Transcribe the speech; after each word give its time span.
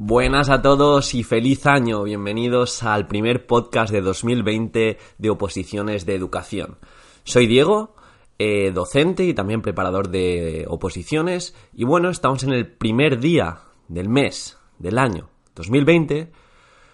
Buenas 0.00 0.48
a 0.48 0.62
todos 0.62 1.12
y 1.16 1.24
feliz 1.24 1.66
año. 1.66 2.04
Bienvenidos 2.04 2.84
al 2.84 3.08
primer 3.08 3.48
podcast 3.48 3.92
de 3.92 4.00
2020 4.00 4.96
de 5.18 5.30
oposiciones 5.30 6.06
de 6.06 6.14
educación. 6.14 6.78
Soy 7.24 7.48
Diego, 7.48 7.96
eh, 8.38 8.70
docente 8.70 9.24
y 9.24 9.34
también 9.34 9.60
preparador 9.60 10.08
de 10.08 10.66
oposiciones. 10.68 11.52
Y 11.74 11.82
bueno, 11.82 12.10
estamos 12.10 12.44
en 12.44 12.52
el 12.52 12.70
primer 12.70 13.18
día 13.18 13.62
del 13.88 14.08
mes 14.08 14.56
del 14.78 15.00
año 15.00 15.30
2020. 15.56 16.30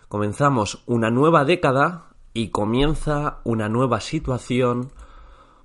Comenzamos 0.09 0.83
una 0.87 1.11
nueva 1.11 1.45
década 1.45 2.15
y 2.33 2.49
comienza 2.49 3.41
una 3.45 3.69
nueva 3.69 4.01
situación 4.01 4.93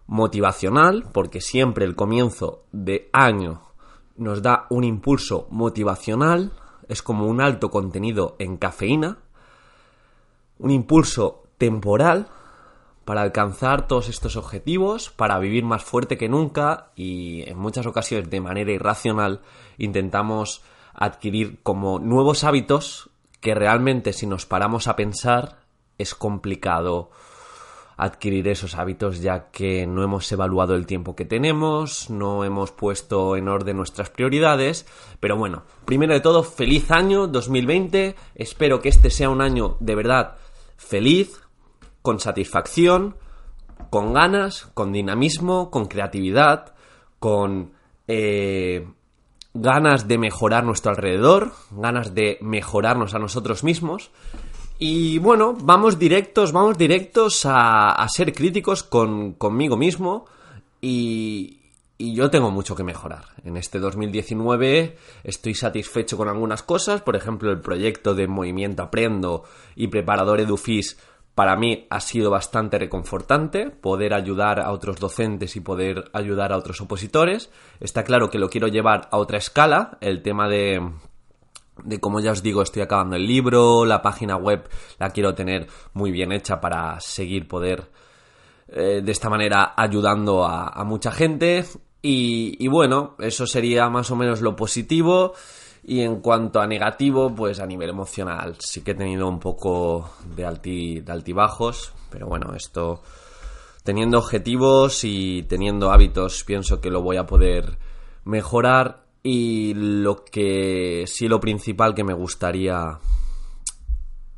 motivacional, 0.07 1.05
porque 1.13 1.39
siempre 1.39 1.85
el 1.85 1.95
comienzo 1.95 2.65
de 2.73 3.09
año 3.13 3.61
nos 4.17 4.41
da 4.41 4.67
un 4.69 4.83
impulso 4.83 5.47
motivacional, 5.51 6.51
es 6.89 7.01
como 7.01 7.27
un 7.27 7.39
alto 7.39 7.71
contenido 7.71 8.35
en 8.39 8.57
cafeína, 8.57 9.19
un 10.57 10.71
impulso 10.71 11.43
temporal 11.57 12.27
para 13.05 13.21
alcanzar 13.21 13.87
todos 13.87 14.09
estos 14.09 14.35
objetivos, 14.35 15.09
para 15.09 15.39
vivir 15.39 15.63
más 15.63 15.83
fuerte 15.83 16.17
que 16.17 16.27
nunca 16.27 16.91
y 16.95 17.47
en 17.49 17.57
muchas 17.57 17.85
ocasiones 17.85 18.29
de 18.29 18.41
manera 18.41 18.71
irracional 18.71 19.41
intentamos 19.77 20.61
adquirir 20.93 21.59
como 21.63 21.99
nuevos 21.99 22.43
hábitos 22.43 23.09
que 23.39 23.55
realmente 23.55 24.11
si 24.11 24.27
nos 24.27 24.45
paramos 24.45 24.87
a 24.87 24.95
pensar 24.95 25.59
es 25.97 26.13
complicado 26.13 27.09
adquirir 27.99 28.47
esos 28.47 28.75
hábitos 28.75 29.21
ya 29.21 29.51
que 29.51 29.85
no 29.85 30.03
hemos 30.03 30.31
evaluado 30.31 30.73
el 30.73 30.85
tiempo 30.85 31.17
que 31.17 31.25
tenemos, 31.25 32.09
no 32.09 32.45
hemos 32.45 32.71
puesto 32.71 33.35
en 33.35 33.49
orden 33.49 33.75
nuestras 33.75 34.09
prioridades, 34.09 34.87
pero 35.19 35.35
bueno, 35.35 35.63
primero 35.83 36.13
de 36.13 36.21
todo, 36.21 36.43
feliz 36.43 36.91
año 36.91 37.27
2020, 37.27 38.15
espero 38.35 38.79
que 38.79 38.87
este 38.87 39.09
sea 39.09 39.29
un 39.29 39.41
año 39.41 39.75
de 39.81 39.95
verdad 39.95 40.37
feliz, 40.77 41.41
con 42.01 42.21
satisfacción, 42.21 43.17
con 43.89 44.13
ganas, 44.13 44.69
con 44.73 44.93
dinamismo, 44.93 45.69
con 45.69 45.87
creatividad, 45.87 46.73
con 47.19 47.73
eh, 48.07 48.87
ganas 49.53 50.07
de 50.07 50.17
mejorar 50.17 50.63
nuestro 50.63 50.91
alrededor, 50.91 51.51
ganas 51.71 52.15
de 52.15 52.37
mejorarnos 52.39 53.13
a 53.13 53.19
nosotros 53.19 53.65
mismos 53.65 54.09
y 54.79 55.19
bueno, 55.19 55.55
vamos 55.61 55.99
directos, 55.99 56.53
vamos 56.53 56.77
directos 56.77 57.45
a, 57.45 58.07
ser 58.07 58.33
críticos 58.33 58.81
con, 58.81 59.33
conmigo 59.33 59.75
mismo 59.75 60.25
y, 60.81 61.59
y 61.97 62.15
yo 62.15 62.29
tengo 62.29 62.49
mucho 62.49 62.75
que 62.75 62.83
mejorar. 62.83 63.25
En 63.43 63.57
este 63.57 63.77
2019 63.79 64.97
estoy 65.25 65.53
satisfecho 65.53 66.15
con 66.15 66.29
algunas 66.29 66.63
cosas, 66.63 67.01
por 67.01 67.17
ejemplo 67.17 67.51
el 67.51 67.59
proyecto 67.59 68.15
de 68.15 68.27
Movimiento 68.27 68.83
Aprendo 68.83 69.43
y 69.75 69.87
Preparador 69.87 70.39
EduFis 70.39 70.97
para 71.35 71.55
mí 71.55 71.87
ha 71.89 72.01
sido 72.01 72.29
bastante 72.31 72.77
reconfortante 72.77 73.69
poder 73.69 74.13
ayudar 74.13 74.59
a 74.59 74.71
otros 74.71 74.97
docentes 74.97 75.55
y 75.55 75.61
poder 75.61 76.09
ayudar 76.11 76.51
a 76.51 76.57
otros 76.57 76.81
opositores. 76.81 77.49
Está 77.79 78.03
claro 78.03 78.29
que 78.29 78.39
lo 78.39 78.49
quiero 78.49 78.67
llevar 78.67 79.07
a 79.11 79.17
otra 79.17 79.37
escala, 79.37 79.97
el 80.01 80.21
tema 80.21 80.49
de 80.49 80.81
de 81.83 81.99
como 81.99 82.19
ya 82.19 82.31
os 82.31 82.43
digo, 82.43 82.61
estoy 82.61 82.81
acabando 82.81 83.15
el 83.15 83.25
libro, 83.25 83.85
la 83.85 84.01
página 84.01 84.35
web 84.37 84.67
la 84.99 85.09
quiero 85.09 85.33
tener 85.33 85.67
muy 85.93 86.11
bien 86.11 86.31
hecha 86.31 86.59
para 86.59 86.99
seguir 86.99 87.47
poder 87.47 87.89
eh, 88.67 89.01
de 89.03 89.11
esta 89.11 89.29
manera 89.29 89.73
ayudando 89.75 90.45
a, 90.45 90.83
mucha 90.83 91.11
gente. 91.11 91.65
Y, 92.01 92.67
bueno, 92.67 93.15
eso 93.19 93.45
sería 93.45 93.89
más 93.89 94.09
o 94.11 94.15
menos 94.15 94.41
lo 94.41 94.55
positivo. 94.55 95.33
Y 95.83 96.01
en 96.01 96.21
cuanto 96.21 96.59
a 96.59 96.67
negativo, 96.67 97.33
pues 97.33 97.59
a 97.59 97.65
nivel 97.65 97.89
emocional 97.89 98.55
sí 98.59 98.81
que 98.81 98.91
he 98.91 98.95
tenido 98.95 99.27
un 99.27 99.39
poco 99.39 100.11
de, 100.35 101.01
de 101.03 101.11
altibajos. 101.11 101.93
Pero 102.09 102.27
bueno, 102.27 102.53
esto 102.55 103.01
teniendo 103.83 104.19
objetivos 104.19 105.03
y 105.03 105.43
teniendo 105.43 105.91
hábitos 105.91 106.43
pienso 106.43 106.79
que 106.79 106.91
lo 106.91 107.01
voy 107.01 107.17
a 107.17 107.25
poder 107.25 107.77
mejorar 108.23 109.08
y 109.23 109.73
lo 109.75 110.23
que 110.23 111.05
sí, 111.07 111.27
lo 111.27 111.39
principal 111.39 111.93
que 111.93 112.03
me 112.03 112.13
gustaría 112.13 112.99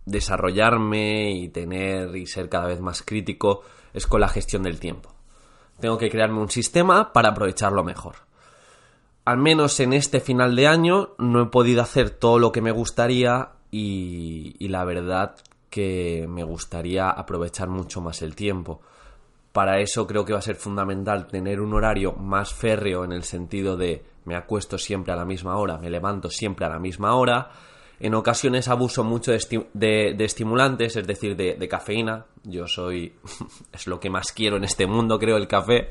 desarrollarme 0.06 1.32
y 1.32 1.50
tener 1.50 2.16
y 2.16 2.26
ser 2.26 2.50
cada 2.50 2.68
vez 2.68 2.80
más 2.80 3.02
crítico 3.04 3.62
es 3.94 4.08
con 4.08 4.22
la 4.22 4.28
gestión 4.28 4.64
del 4.64 4.80
tiempo. 4.80 5.14
Tengo 5.80 5.98
que 5.98 6.10
crearme 6.10 6.40
un 6.40 6.50
sistema 6.50 7.14
para 7.14 7.30
aprovecharlo 7.30 7.84
mejor. 7.84 8.16
Al 9.26 9.38
menos 9.38 9.80
en 9.80 9.94
este 9.94 10.20
final 10.20 10.56
de 10.56 10.68
año 10.68 11.10
no 11.20 11.44
he 11.44 11.46
podido 11.48 11.82
hacer 11.82 12.10
todo 12.10 12.40
lo 12.40 12.52
que 12.52 12.62
me 12.62 12.72
gustaría 12.72 13.50
y, 13.70 14.56
y 14.60 14.68
la 14.70 14.84
verdad 14.84 15.36
que 15.70 16.26
me 16.28 16.44
gustaría 16.44 17.10
aprovechar 17.10 17.70
mucho 17.70 18.02
más 18.02 18.22
el 18.22 18.36
tiempo. 18.36 18.82
Para 19.52 19.80
eso 19.80 20.08
creo 20.08 20.26
que 20.26 20.34
va 20.34 20.40
a 20.40 20.44
ser 20.44 20.56
fundamental 20.56 21.28
tener 21.28 21.62
un 21.62 21.74
horario 21.74 22.14
más 22.14 22.54
férreo 22.54 23.04
en 23.04 23.12
el 23.12 23.24
sentido 23.24 23.78
de 23.78 24.04
me 24.26 24.36
acuesto 24.36 24.78
siempre 24.78 25.14
a 25.14 25.16
la 25.16 25.26
misma 25.26 25.58
hora, 25.58 25.78
me 25.78 25.90
levanto 25.90 26.30
siempre 26.30 26.66
a 26.66 26.70
la 26.70 26.80
misma 26.80 27.16
hora. 27.16 27.52
En 28.00 28.16
ocasiones 28.16 28.68
abuso 28.68 29.04
mucho 29.04 29.32
de, 29.32 30.16
estimulantes, 30.18 30.96
es 30.96 31.06
decir, 31.06 31.36
de, 31.36 31.68
cafeína. 31.68 32.26
Yo 32.44 32.68
soy. 32.68 33.14
es 33.72 33.86
lo 33.86 34.00
que 34.00 34.10
más 34.10 34.32
quiero 34.32 34.58
en 34.58 34.64
este 34.64 34.88
mundo, 34.88 35.20
creo, 35.20 35.38
el 35.38 35.48
café. 35.48 35.88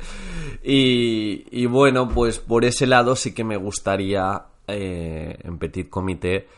Y, 0.62 1.66
bueno, 1.66 2.08
pues 2.08 2.40
por 2.40 2.64
ese 2.64 2.88
lado 2.88 3.14
sí 3.14 3.32
que 3.32 3.44
me 3.44 3.56
gustaría 3.56 4.42
eh, 4.66 5.38
en 5.44 5.58
Petit 5.58 5.88
Comité 5.88 6.48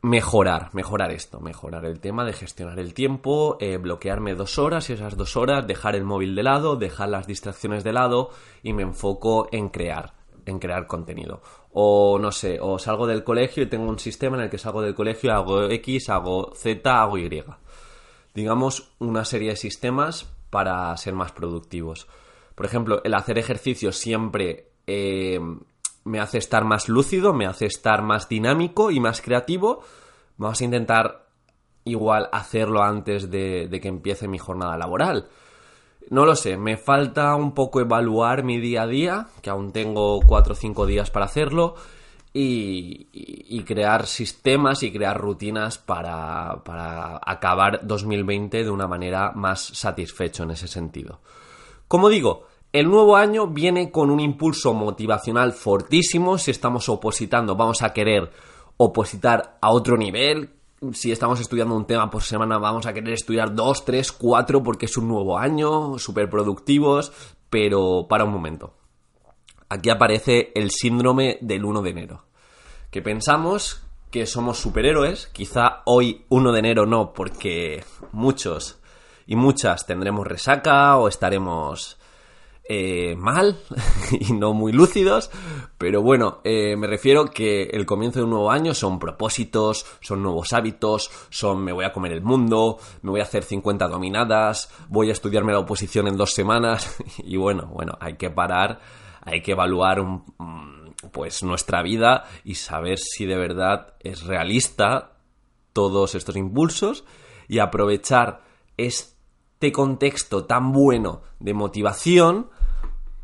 mejorar, 0.00 0.70
mejorar 0.72 1.10
esto, 1.10 1.40
mejorar 1.40 1.84
el 1.84 2.00
tema 2.00 2.24
de 2.24 2.32
gestionar 2.32 2.78
el 2.78 2.94
tiempo, 2.94 3.58
eh, 3.60 3.76
bloquearme 3.76 4.34
dos 4.34 4.58
horas 4.58 4.88
y 4.88 4.92
esas 4.92 5.16
dos 5.16 5.36
horas 5.36 5.66
dejar 5.66 5.96
el 5.96 6.04
móvil 6.04 6.34
de 6.36 6.44
lado, 6.44 6.76
dejar 6.76 7.08
las 7.08 7.26
distracciones 7.26 7.82
de 7.82 7.92
lado 7.92 8.30
y 8.62 8.72
me 8.72 8.82
enfoco 8.82 9.48
en 9.50 9.68
crear 9.68 10.14
en 10.46 10.58
crear 10.58 10.86
contenido. 10.86 11.42
O 11.72 12.18
no 12.18 12.32
sé, 12.32 12.58
o 12.60 12.78
salgo 12.78 13.06
del 13.06 13.24
colegio 13.24 13.62
y 13.62 13.66
tengo 13.66 13.88
un 13.88 13.98
sistema 13.98 14.36
en 14.36 14.44
el 14.44 14.50
que 14.50 14.58
salgo 14.58 14.80
del 14.80 14.94
colegio, 14.94 15.32
hago 15.34 15.64
X, 15.64 16.08
hago 16.08 16.52
Z, 16.54 17.02
hago 17.02 17.18
Y. 17.18 17.44
Digamos, 18.34 18.92
una 18.98 19.24
serie 19.24 19.50
de 19.50 19.56
sistemas 19.56 20.32
para 20.50 20.96
ser 20.96 21.14
más 21.14 21.32
productivos. 21.32 22.06
Por 22.54 22.64
ejemplo, 22.64 23.02
el 23.04 23.14
hacer 23.14 23.38
ejercicio 23.38 23.92
siempre 23.92 24.70
eh, 24.86 25.38
me 26.04 26.20
hace 26.20 26.38
estar 26.38 26.64
más 26.64 26.88
lúcido, 26.88 27.34
me 27.34 27.46
hace 27.46 27.66
estar 27.66 28.02
más 28.02 28.28
dinámico 28.28 28.90
y 28.90 29.00
más 29.00 29.20
creativo. 29.20 29.82
Vamos 30.38 30.60
a 30.60 30.64
intentar 30.64 31.26
igual 31.84 32.28
hacerlo 32.32 32.82
antes 32.82 33.30
de 33.30 33.78
que 33.82 33.88
empiece 33.88 34.28
mi 34.28 34.38
jornada 34.38 34.76
laboral. 34.76 35.28
No 36.08 36.24
lo 36.24 36.36
sé, 36.36 36.56
me 36.56 36.76
falta 36.76 37.34
un 37.34 37.52
poco 37.52 37.80
evaluar 37.80 38.44
mi 38.44 38.58
día 38.58 38.82
a 38.82 38.86
día, 38.86 39.26
que 39.42 39.50
aún 39.50 39.72
tengo 39.72 40.20
cuatro 40.20 40.52
o 40.52 40.56
cinco 40.56 40.86
días 40.86 41.10
para 41.10 41.26
hacerlo, 41.26 41.74
y, 42.32 43.62
crear 43.66 44.06
sistemas 44.06 44.82
y 44.82 44.92
crear 44.92 45.18
rutinas 45.18 45.78
para, 45.78 46.62
para 46.64 47.18
acabar 47.24 47.80
2020 47.82 48.62
de 48.62 48.70
una 48.70 48.86
manera 48.86 49.32
más 49.34 49.60
satisfecho 49.60 50.44
en 50.44 50.52
ese 50.52 50.68
sentido. 50.68 51.20
Como 51.88 52.08
digo, 52.08 52.46
el 52.72 52.90
nuevo 52.90 53.16
año 53.16 53.46
viene 53.46 53.90
con 53.90 54.10
un 54.10 54.20
impulso 54.20 54.74
motivacional 54.74 55.52
fortísimo. 55.52 56.36
Si 56.36 56.50
estamos 56.50 56.88
opositando, 56.88 57.56
vamos 57.56 57.82
a 57.82 57.92
querer 57.92 58.30
opositar 58.76 59.56
a 59.60 59.70
otro 59.70 59.96
nivel, 59.96 60.50
si 60.92 61.10
estamos 61.10 61.40
estudiando 61.40 61.74
un 61.74 61.86
tema 61.86 62.10
por 62.10 62.22
semana, 62.22 62.58
vamos 62.58 62.86
a 62.86 62.92
querer 62.92 63.14
estudiar 63.14 63.54
dos, 63.54 63.84
tres, 63.84 64.12
cuatro, 64.12 64.62
porque 64.62 64.86
es 64.86 64.96
un 64.96 65.08
nuevo 65.08 65.38
año, 65.38 65.98
súper 65.98 66.28
productivos, 66.28 67.12
pero 67.50 68.06
para 68.08 68.24
un 68.24 68.32
momento. 68.32 68.74
Aquí 69.68 69.90
aparece 69.90 70.52
el 70.54 70.70
síndrome 70.70 71.38
del 71.40 71.64
1 71.64 71.82
de 71.82 71.90
enero, 71.90 72.24
que 72.90 73.02
pensamos 73.02 73.82
que 74.10 74.26
somos 74.26 74.58
superhéroes, 74.58 75.26
quizá 75.28 75.82
hoy 75.84 76.24
1 76.28 76.52
de 76.52 76.58
enero 76.58 76.86
no, 76.86 77.12
porque 77.12 77.84
muchos 78.12 78.78
y 79.26 79.34
muchas 79.34 79.86
tendremos 79.86 80.26
resaca 80.26 80.96
o 80.96 81.08
estaremos 81.08 81.98
eh, 82.68 83.14
mal 83.16 83.58
y 84.10 84.32
no 84.32 84.52
muy 84.52 84.72
lúcidos, 84.72 85.30
pero 85.78 86.02
bueno, 86.02 86.40
eh, 86.42 86.76
me 86.76 86.86
refiero 86.86 87.26
que 87.26 87.64
el 87.64 87.86
comienzo 87.86 88.18
de 88.18 88.24
un 88.24 88.30
nuevo 88.30 88.50
año 88.50 88.74
son 88.74 88.98
propósitos, 88.98 89.86
son 90.00 90.22
nuevos 90.22 90.52
hábitos, 90.52 91.10
son 91.30 91.62
me 91.62 91.72
voy 91.72 91.84
a 91.84 91.92
comer 91.92 92.12
el 92.12 92.22
mundo, 92.22 92.78
me 93.02 93.10
voy 93.10 93.20
a 93.20 93.24
hacer 93.24 93.44
50 93.44 93.88
dominadas, 93.88 94.70
voy 94.88 95.10
a 95.10 95.12
estudiarme 95.12 95.52
la 95.52 95.60
oposición 95.60 96.08
en 96.08 96.16
dos 96.16 96.32
semanas 96.32 96.96
y 97.18 97.36
bueno, 97.36 97.66
bueno, 97.72 97.96
hay 98.00 98.14
que 98.14 98.30
parar, 98.30 98.80
hay 99.22 99.42
que 99.42 99.52
evaluar 99.52 100.04
pues 101.12 101.42
nuestra 101.42 101.82
vida 101.82 102.24
y 102.44 102.56
saber 102.56 102.98
si 102.98 103.26
de 103.26 103.36
verdad 103.36 103.94
es 104.00 104.24
realista 104.24 105.12
todos 105.72 106.14
estos 106.14 106.36
impulsos 106.36 107.04
y 107.48 107.58
aprovechar 107.58 108.42
este 108.76 109.72
contexto 109.72 110.46
tan 110.46 110.72
bueno 110.72 111.22
de 111.38 111.54
motivación 111.54 112.50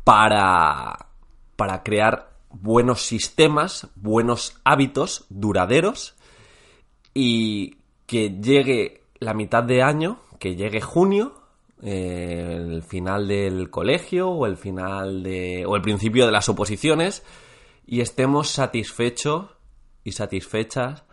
para, 0.03 1.07
para 1.55 1.83
crear 1.83 2.33
buenos 2.49 3.05
sistemas, 3.05 3.87
buenos 3.95 4.59
hábitos 4.63 5.25
duraderos 5.29 6.15
y 7.13 7.77
que 8.05 8.29
llegue 8.29 9.03
la 9.19 9.33
mitad 9.33 9.63
de 9.63 9.81
año, 9.81 10.19
que 10.39 10.55
llegue 10.55 10.81
junio, 10.81 11.33
eh, 11.81 12.57
el 12.59 12.83
final 12.83 13.27
del 13.27 13.69
colegio 13.69 14.29
o 14.29 14.45
el 14.45 14.57
final 14.57 15.23
de 15.23 15.65
o 15.65 15.75
el 15.75 15.81
principio 15.81 16.25
de 16.25 16.31
las 16.31 16.47
oposiciones 16.47 17.23
y 17.85 18.01
estemos 18.01 18.49
satisfechos 18.49 19.47
y 20.03 20.13
satisfechas 20.13 21.03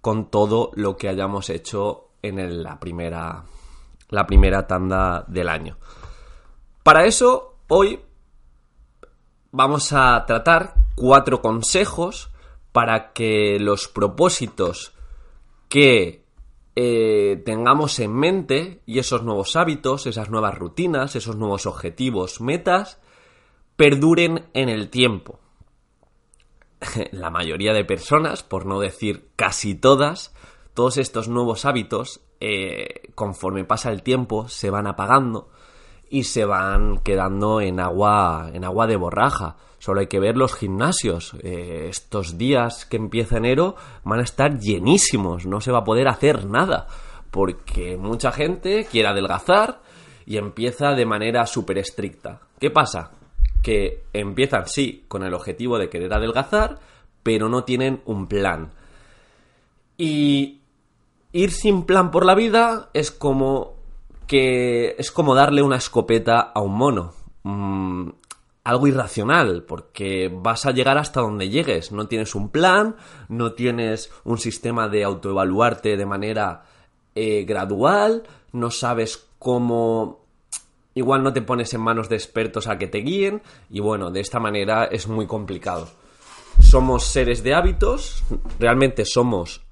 con 0.00 0.30
todo 0.30 0.70
lo 0.74 0.96
que 0.96 1.08
hayamos 1.08 1.50
hecho 1.50 2.10
en 2.22 2.62
la 2.62 2.78
primera 2.78 3.44
la 4.10 4.26
primera 4.26 4.66
tanda 4.66 5.24
del 5.26 5.48
año. 5.48 5.78
Para 6.84 7.06
eso 7.06 7.56
hoy 7.68 7.98
vamos 9.54 9.92
a 9.92 10.24
tratar 10.26 10.74
cuatro 10.96 11.40
consejos 11.40 12.32
para 12.72 13.12
que 13.12 13.58
los 13.60 13.86
propósitos 13.86 14.92
que 15.68 16.24
eh, 16.74 17.40
tengamos 17.46 18.00
en 18.00 18.12
mente 18.12 18.82
y 18.84 18.98
esos 18.98 19.22
nuevos 19.22 19.54
hábitos, 19.54 20.08
esas 20.08 20.28
nuevas 20.28 20.58
rutinas, 20.58 21.14
esos 21.14 21.36
nuevos 21.36 21.66
objetivos, 21.66 22.40
metas, 22.40 22.98
perduren 23.76 24.46
en 24.54 24.68
el 24.68 24.90
tiempo. 24.90 25.38
La 27.12 27.30
mayoría 27.30 27.72
de 27.72 27.84
personas, 27.84 28.42
por 28.42 28.66
no 28.66 28.80
decir 28.80 29.28
casi 29.36 29.76
todas, 29.76 30.34
todos 30.74 30.96
estos 30.96 31.28
nuevos 31.28 31.64
hábitos, 31.64 32.22
eh, 32.40 33.12
conforme 33.14 33.64
pasa 33.64 33.92
el 33.92 34.02
tiempo, 34.02 34.48
se 34.48 34.70
van 34.70 34.88
apagando 34.88 35.48
y 36.14 36.22
se 36.22 36.44
van 36.44 36.98
quedando 36.98 37.60
en 37.60 37.80
agua, 37.80 38.48
en 38.52 38.62
agua 38.62 38.86
de 38.86 38.94
borraja. 38.94 39.56
Solo 39.80 39.98
hay 39.98 40.06
que 40.06 40.20
ver 40.20 40.36
los 40.36 40.54
gimnasios. 40.54 41.34
Eh, 41.42 41.88
estos 41.90 42.38
días 42.38 42.86
que 42.86 42.96
empieza 42.96 43.38
enero 43.38 43.74
van 44.04 44.20
a 44.20 44.22
estar 44.22 44.60
llenísimos, 44.60 45.44
no 45.44 45.60
se 45.60 45.72
va 45.72 45.78
a 45.78 45.84
poder 45.84 46.06
hacer 46.06 46.46
nada. 46.46 46.86
Porque 47.32 47.96
mucha 47.96 48.30
gente 48.30 48.86
quiere 48.88 49.08
adelgazar 49.08 49.80
y 50.24 50.36
empieza 50.36 50.92
de 50.92 51.04
manera 51.04 51.46
súper 51.46 51.78
estricta. 51.78 52.42
¿Qué 52.60 52.70
pasa? 52.70 53.10
Que 53.60 54.04
empiezan, 54.12 54.68
sí, 54.68 55.06
con 55.08 55.24
el 55.24 55.34
objetivo 55.34 55.78
de 55.78 55.88
querer 55.88 56.14
adelgazar, 56.14 56.78
pero 57.24 57.48
no 57.48 57.64
tienen 57.64 58.02
un 58.04 58.28
plan. 58.28 58.70
Y 59.98 60.60
ir 61.32 61.50
sin 61.50 61.82
plan 61.82 62.12
por 62.12 62.24
la 62.24 62.36
vida 62.36 62.90
es 62.94 63.10
como 63.10 63.73
que 64.26 64.96
es 64.98 65.10
como 65.10 65.34
darle 65.34 65.62
una 65.62 65.76
escopeta 65.76 66.40
a 66.40 66.60
un 66.60 66.74
mono. 66.74 67.12
Mm, 67.42 68.10
algo 68.64 68.86
irracional, 68.86 69.64
porque 69.64 70.30
vas 70.32 70.64
a 70.64 70.70
llegar 70.70 70.96
hasta 70.96 71.20
donde 71.20 71.50
llegues. 71.50 71.92
No 71.92 72.08
tienes 72.08 72.34
un 72.34 72.48
plan, 72.48 72.96
no 73.28 73.52
tienes 73.52 74.10
un 74.24 74.38
sistema 74.38 74.88
de 74.88 75.04
autoevaluarte 75.04 75.96
de 75.96 76.06
manera 76.06 76.64
eh, 77.14 77.44
gradual, 77.44 78.24
no 78.52 78.70
sabes 78.70 79.28
cómo... 79.38 80.24
Igual 80.96 81.24
no 81.24 81.32
te 81.32 81.42
pones 81.42 81.74
en 81.74 81.80
manos 81.80 82.08
de 82.08 82.14
expertos 82.14 82.68
a 82.68 82.78
que 82.78 82.86
te 82.86 82.98
guíen 82.98 83.42
y 83.68 83.80
bueno, 83.80 84.12
de 84.12 84.20
esta 84.20 84.38
manera 84.38 84.84
es 84.84 85.08
muy 85.08 85.26
complicado. 85.26 85.88
Somos 86.60 87.04
seres 87.08 87.42
de 87.42 87.52
hábitos, 87.52 88.22
realmente 88.60 89.04
somos 89.04 89.64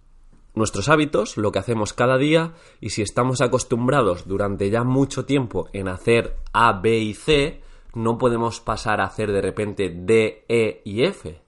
nuestros 0.54 0.88
hábitos, 0.88 1.36
lo 1.36 1.52
que 1.52 1.58
hacemos 1.58 1.92
cada 1.92 2.18
día 2.18 2.54
y 2.80 2.90
si 2.90 3.02
estamos 3.02 3.40
acostumbrados 3.40 4.26
durante 4.26 4.70
ya 4.70 4.84
mucho 4.84 5.24
tiempo 5.24 5.68
en 5.72 5.88
hacer 5.88 6.36
A, 6.52 6.80
B 6.80 6.98
y 6.98 7.14
C, 7.14 7.62
no 7.94 8.18
podemos 8.18 8.60
pasar 8.60 9.00
a 9.00 9.04
hacer 9.04 9.32
de 9.32 9.42
repente 9.42 9.90
D, 9.90 10.44
E 10.48 10.82
y 10.84 11.04
F. 11.04 11.40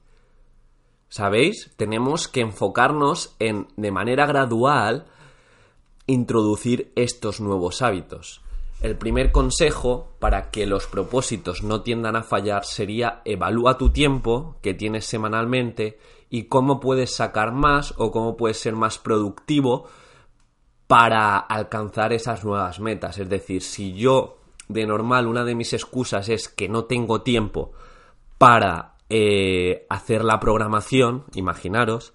¿Sabéis? 1.09 1.71
Tenemos 1.77 2.29
que 2.29 2.41
enfocarnos 2.41 3.37
en, 3.39 3.69
de 3.77 3.91
manera 3.93 4.27
gradual, 4.27 5.07
introducir 6.07 6.93
estos 6.97 7.41
nuevos 7.41 7.83
hábitos. 7.83 8.43
El 8.81 8.97
primer 8.97 9.33
consejo 9.33 10.13
para 10.19 10.51
que 10.51 10.67
los 10.67 10.87
propósitos 10.87 11.63
no 11.63 11.83
tiendan 11.83 12.17
a 12.17 12.23
fallar 12.23 12.65
sería 12.65 13.23
evalúa 13.25 13.79
tu 13.79 13.91
tiempo 13.91 14.57
que 14.61 14.75
tienes 14.75 15.07
semanalmente 15.07 15.99
y 16.35 16.47
cómo 16.47 16.81
puedes 16.81 17.15
sacar 17.15 17.53
más 17.53 17.95
o 17.97 18.11
cómo 18.11 18.37
puedes 18.37 18.59
ser 18.59 18.75
más 18.75 18.99
productivo 18.99 19.87
para 20.89 21.39
alcanzar 21.39 22.13
esas 22.13 22.45
nuevas 22.45 22.81
metas. 22.81 23.19
Es 23.19 23.29
decir, 23.29 23.63
si 23.63 23.95
yo 23.95 24.39
de 24.67 24.85
normal 24.85 25.29
una 25.29 25.45
de 25.45 25.55
mis 25.55 25.73
excusas 25.73 26.29
es 26.29 26.49
que 26.49 26.69
no 26.69 26.87
tengo 26.87 27.23
tiempo 27.23 27.71
para 28.37 28.97
eh, 29.11 29.87
hacer 29.89 30.25
la 30.25 30.41
programación, 30.41 31.23
imaginaros, 31.35 32.15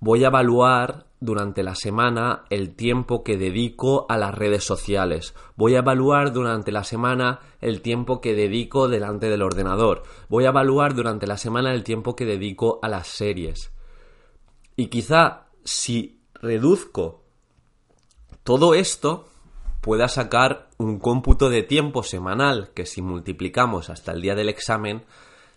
voy 0.00 0.24
a 0.24 0.28
evaluar 0.28 1.06
durante 1.20 1.62
la 1.62 1.74
semana 1.74 2.44
el 2.48 2.74
tiempo 2.74 3.22
que 3.22 3.36
dedico 3.36 4.06
a 4.08 4.16
las 4.16 4.34
redes 4.34 4.64
sociales. 4.64 5.34
Voy 5.54 5.74
a 5.74 5.80
evaluar 5.80 6.32
durante 6.32 6.72
la 6.72 6.82
semana 6.82 7.40
el 7.60 7.82
tiempo 7.82 8.22
que 8.22 8.34
dedico 8.34 8.88
delante 8.88 9.28
del 9.28 9.42
ordenador. 9.42 10.02
Voy 10.30 10.46
a 10.46 10.48
evaluar 10.48 10.94
durante 10.94 11.26
la 11.26 11.36
semana 11.36 11.72
el 11.74 11.84
tiempo 11.84 12.16
que 12.16 12.24
dedico 12.24 12.78
a 12.82 12.88
las 12.88 13.06
series. 13.06 13.72
Y 14.76 14.86
quizá 14.86 15.48
si 15.62 16.22
reduzco 16.34 17.22
todo 18.42 18.74
esto, 18.74 19.28
pueda 19.82 20.08
sacar 20.08 20.70
un 20.78 20.98
cómputo 20.98 21.50
de 21.50 21.62
tiempo 21.62 22.02
semanal 22.02 22.70
que 22.74 22.86
si 22.86 23.02
multiplicamos 23.02 23.90
hasta 23.90 24.12
el 24.12 24.22
día 24.22 24.34
del 24.34 24.48
examen 24.48 25.04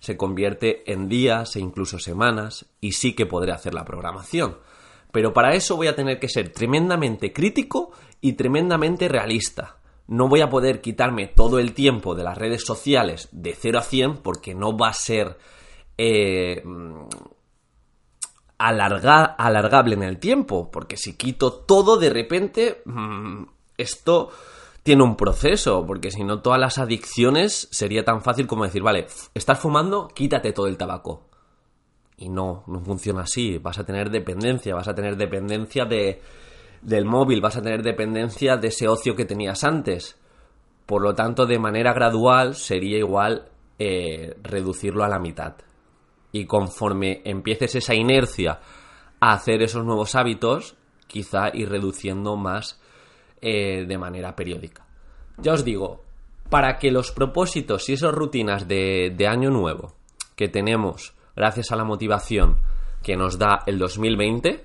se 0.04 0.18
convierte 0.18 0.84
en 0.92 1.08
días 1.08 1.56
e 1.56 1.62
incluso 1.62 1.98
semanas 1.98 2.66
y 2.82 2.92
sí 2.92 3.14
que 3.14 3.26
podré 3.26 3.54
hacer 3.54 3.74
la 3.74 3.86
programación. 3.86 4.58
Pero 5.14 5.32
para 5.32 5.56
eso 5.56 5.78
voy 5.78 5.88
a 5.88 5.96
tener 5.96 6.20
que 6.20 6.28
ser 6.28 6.50
tremendamente 6.50 7.32
crítico 7.32 7.94
y 8.20 8.34
tremendamente 8.34 9.08
realista. 9.08 9.78
No 10.08 10.28
voy 10.28 10.42
a 10.42 10.50
poder 10.50 10.82
quitarme 10.82 11.28
todo 11.28 11.58
el 11.58 11.72
tiempo 11.72 12.16
de 12.16 12.24
las 12.26 12.38
redes 12.38 12.66
sociales 12.66 13.30
de 13.32 13.56
0 13.58 13.80
a 13.80 13.82
100 13.82 14.18
porque 14.18 14.54
no 14.54 14.76
va 14.78 14.90
a 14.90 14.94
ser 14.94 15.38
eh, 15.98 16.62
alargable 18.58 19.96
en 19.96 20.04
el 20.04 20.18
tiempo. 20.18 20.70
Porque 20.70 20.98
si 20.98 21.16
quito 21.16 21.54
todo 21.54 21.96
de 21.96 22.10
repente, 22.10 22.82
mm, 22.84 23.44
esto 23.78 24.32
tiene 24.83 25.03
un 25.03 25.15
proceso, 25.15 25.85
porque 25.88 26.12
si 26.12 26.24
no 26.24 26.41
todas 26.41 26.59
las 26.59 26.77
adicciones 26.77 27.69
sería 27.71 28.03
tan 28.03 28.21
fácil 28.21 28.47
como 28.47 28.65
decir, 28.65 28.83
vale, 28.83 29.07
estás 29.33 29.59
fumando, 29.59 30.09
quítate 30.09 30.51
todo 30.51 30.68
el 30.68 30.77
tabaco. 30.77 31.24
Y 32.18 32.30
no, 32.30 32.63
no 32.68 32.81
funciona 32.81 33.21
así, 33.21 33.57
vas 33.57 33.80
a 33.80 33.85
tener 33.85 34.09
dependencia, 34.12 34.75
vas 34.75 34.88
a 34.89 34.94
tener 34.94 35.15
dependencia 35.15 35.85
de, 35.85 36.21
del 36.81 37.06
móvil, 37.06 37.42
vas 37.42 37.56
a 37.56 37.61
tener 37.61 37.81
dependencia 37.81 38.57
de 38.57 38.68
ese 38.68 38.87
ocio 38.87 39.16
que 39.16 39.25
tenías 39.25 39.63
antes. 39.63 40.19
Por 40.85 41.02
lo 41.02 41.16
tanto, 41.16 41.45
de 41.45 41.59
manera 41.59 41.94
gradual 41.94 42.56
sería 42.56 42.97
igual 42.97 43.49
eh, 43.80 44.35
reducirlo 44.44 45.06
a 45.06 45.09
la 45.09 45.18
mitad. 45.19 45.56
Y 46.33 46.45
conforme 46.45 47.21
empieces 47.23 47.75
esa 47.75 47.95
inercia 47.95 48.59
a 49.21 49.33
hacer 49.33 49.61
esos 49.61 49.85
nuevos 49.85 50.16
hábitos, 50.16 50.75
quizá 51.07 51.49
ir 51.54 51.69
reduciendo 51.69 52.35
más 52.35 52.81
eh, 53.45 53.83
de 53.85 53.97
manera 53.97 54.38
periódica. 54.38 54.85
Ya 55.38 55.52
os 55.52 55.66
digo, 55.66 56.02
para 56.50 56.80
que 56.80 56.92
los 56.92 57.12
propósitos 57.12 57.90
y 57.90 57.94
esas 57.94 58.14
rutinas 58.14 58.69
de, 58.69 59.14
de 59.14 59.28
año 59.28 59.50
nuevo 59.50 59.95
que 60.38 60.47
tenemos 60.47 61.14
gracias 61.35 61.73
a 61.73 61.76
la 61.76 61.83
motivación 61.83 62.59
que 63.02 63.18
nos 63.18 63.38
da 63.38 63.64
el 63.66 63.80
2020, 63.80 64.64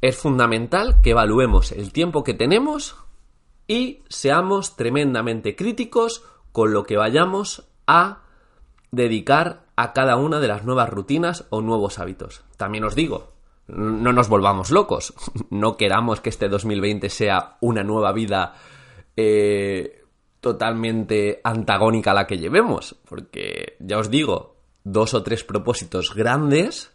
es 0.00 0.16
fundamental 0.16 1.00
que 1.02 1.10
evaluemos 1.10 1.70
el 1.70 1.92
tiempo 1.92 2.24
que 2.24 2.34
tenemos 2.34 2.96
y 3.68 4.02
seamos 4.08 4.74
tremendamente 4.74 5.54
críticos 5.54 6.24
con 6.50 6.72
lo 6.72 6.82
que 6.82 6.96
vayamos 6.96 7.68
a 7.86 8.22
dedicar 8.90 9.66
a 9.76 9.92
cada 9.92 10.16
una 10.16 10.40
de 10.40 10.48
las 10.48 10.64
nuevas 10.64 10.90
rutinas 10.90 11.46
o 11.50 11.60
nuevos 11.60 12.00
hábitos. 12.00 12.42
También 12.56 12.82
os 12.82 12.96
digo, 12.96 13.33
no 13.68 14.12
nos 14.12 14.28
volvamos 14.28 14.70
locos. 14.70 15.14
No 15.50 15.76
queramos 15.76 16.20
que 16.20 16.30
este 16.30 16.48
2020 16.48 17.08
sea 17.08 17.56
una 17.60 17.82
nueva 17.82 18.12
vida 18.12 18.54
eh, 19.16 20.02
totalmente 20.40 21.40
antagónica 21.44 22.10
a 22.10 22.14
la 22.14 22.26
que 22.26 22.38
llevemos. 22.38 22.96
Porque 23.08 23.76
ya 23.80 23.98
os 23.98 24.10
digo, 24.10 24.56
dos 24.82 25.14
o 25.14 25.22
tres 25.22 25.44
propósitos 25.44 26.14
grandes 26.14 26.92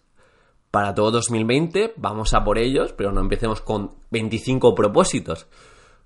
para 0.72 0.94
todo 0.94 1.12
2020. 1.12 1.94
Vamos 1.98 2.34
a 2.34 2.44
por 2.44 2.58
ellos, 2.58 2.94
pero 2.94 3.12
no 3.12 3.22
empecemos 3.22 3.62
con 3.62 3.96
25 4.12 4.76
propósitos. 4.76 5.48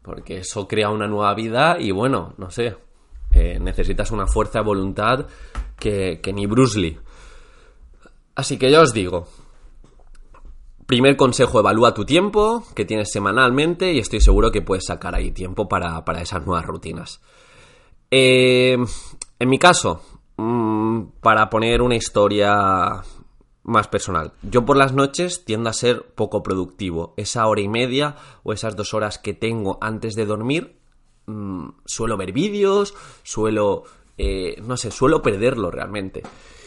Porque 0.02 0.38
eso 0.38 0.68
crea 0.68 0.90
una 0.90 1.08
nueva 1.08 1.34
vida 1.34 1.78
y 1.80 1.92
bueno, 1.92 2.34
no 2.38 2.52
sé. 2.52 2.76
Eh, 3.32 3.58
necesitas 3.60 4.12
una 4.12 4.28
fuerza 4.28 4.60
de 4.60 4.66
voluntad 4.66 5.26
que, 5.78 6.22
que 6.22 6.34
ni 6.34 6.46
Bruce 6.46 6.80
Lee. 6.80 7.00
Así 8.36 8.58
que 8.58 8.70
ya 8.70 8.82
os 8.82 8.94
digo, 8.94 9.28
Primer 10.94 11.18
consejo, 11.18 11.60
evalúa 11.60 11.96
tu 11.96 12.06
tiempo 12.06 12.64
que 12.76 12.86
tienes 12.86 13.10
semanalmente 13.12 13.94
y 13.94 13.98
estoy 13.98 14.22
seguro 14.22 14.52
que 14.52 14.62
puedes 14.62 14.86
sacar 14.86 15.16
ahí 15.16 15.32
tiempo 15.32 15.68
para, 15.68 16.04
esas 16.22 16.46
nuevas 16.46 16.68
rutinas. 16.68 17.20
Eh, 18.12 18.78
en 19.40 19.50
mi 19.50 19.58
caso, 19.58 20.04
mm, 20.38 21.06
para 21.20 21.50
poner 21.50 21.82
una 21.82 21.96
historia 21.96 23.02
más 23.64 23.88
personal. 23.88 24.34
Yo 24.44 24.68
por 24.68 24.78
las 24.78 24.94
noches 24.94 25.46
tiendo 25.46 25.72
a 25.72 25.74
ser 25.74 26.14
poco 26.14 26.44
productivo. 26.44 27.16
Esa 27.18 27.48
hora 27.48 27.62
y 27.62 27.68
media 27.68 28.16
o 28.44 28.54
esas 28.54 28.76
dos 28.76 28.94
horas 28.94 29.18
que 29.18 29.34
tengo 29.34 29.80
antes 29.82 30.14
de 30.14 30.28
dormir, 30.28 30.78
mm, 31.26 31.70
suelo 31.86 32.18
ver 32.18 32.34
vídeos, 32.34 32.94
suelo, 33.24 33.86
eh, 34.20 34.62
no 34.62 34.78
sé, 34.78 34.92
suelo 34.92 35.24
perderlo 35.24 35.72
realmente. 35.72 36.22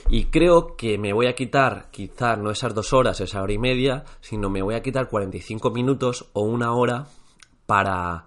Y 0.08 0.26
creo 0.26 0.76
que 0.76 0.98
me 0.98 1.12
voy 1.12 1.26
a 1.26 1.34
quitar, 1.34 1.88
quizá 1.90 2.36
no 2.36 2.50
esas 2.50 2.75
dos 2.75 2.92
horas, 2.92 3.20
esa 3.20 3.42
hora 3.42 3.52
y 3.52 3.58
media, 3.58 4.04
sino 4.20 4.48
me 4.48 4.62
voy 4.62 4.76
a 4.76 4.82
quitar 4.82 5.08
45 5.08 5.70
minutos 5.70 6.30
o 6.32 6.42
una 6.42 6.72
hora 6.75 7.06
para 7.66 8.26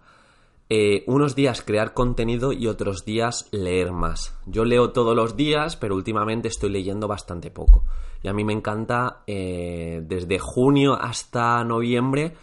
eh, 0.69 1.03
unos 1.07 1.35
días 1.35 1.63
crear 1.63 1.93
contenido 1.93 2.51
y 2.51 2.67
otros 2.67 3.05
días 3.05 3.47
leer 3.51 3.93
más. 3.93 4.37
Yo 4.45 4.65
leo 4.65 4.91
todos 4.91 5.15
los 5.15 5.37
días, 5.37 5.77
pero 5.77 5.95
últimamente 5.95 6.49
estoy 6.49 6.69
leyendo 6.69 7.07
bastante 7.07 7.49
poco. 7.49 7.85
Y 8.21 8.27
a 8.27 8.33
mí 8.33 8.43
me 8.43 8.53
encanta, 8.53 9.23
eh, 9.25 10.01
desde 10.03 10.37
junio 10.37 10.93
hasta 10.93 11.63
noviembre, 11.63 12.33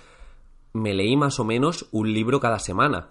me 0.72 0.94
leí 0.94 1.16
más 1.16 1.38
o 1.38 1.44
menos 1.44 1.88
un 1.92 2.12
libro 2.12 2.40
cada 2.40 2.58
semana. 2.58 3.10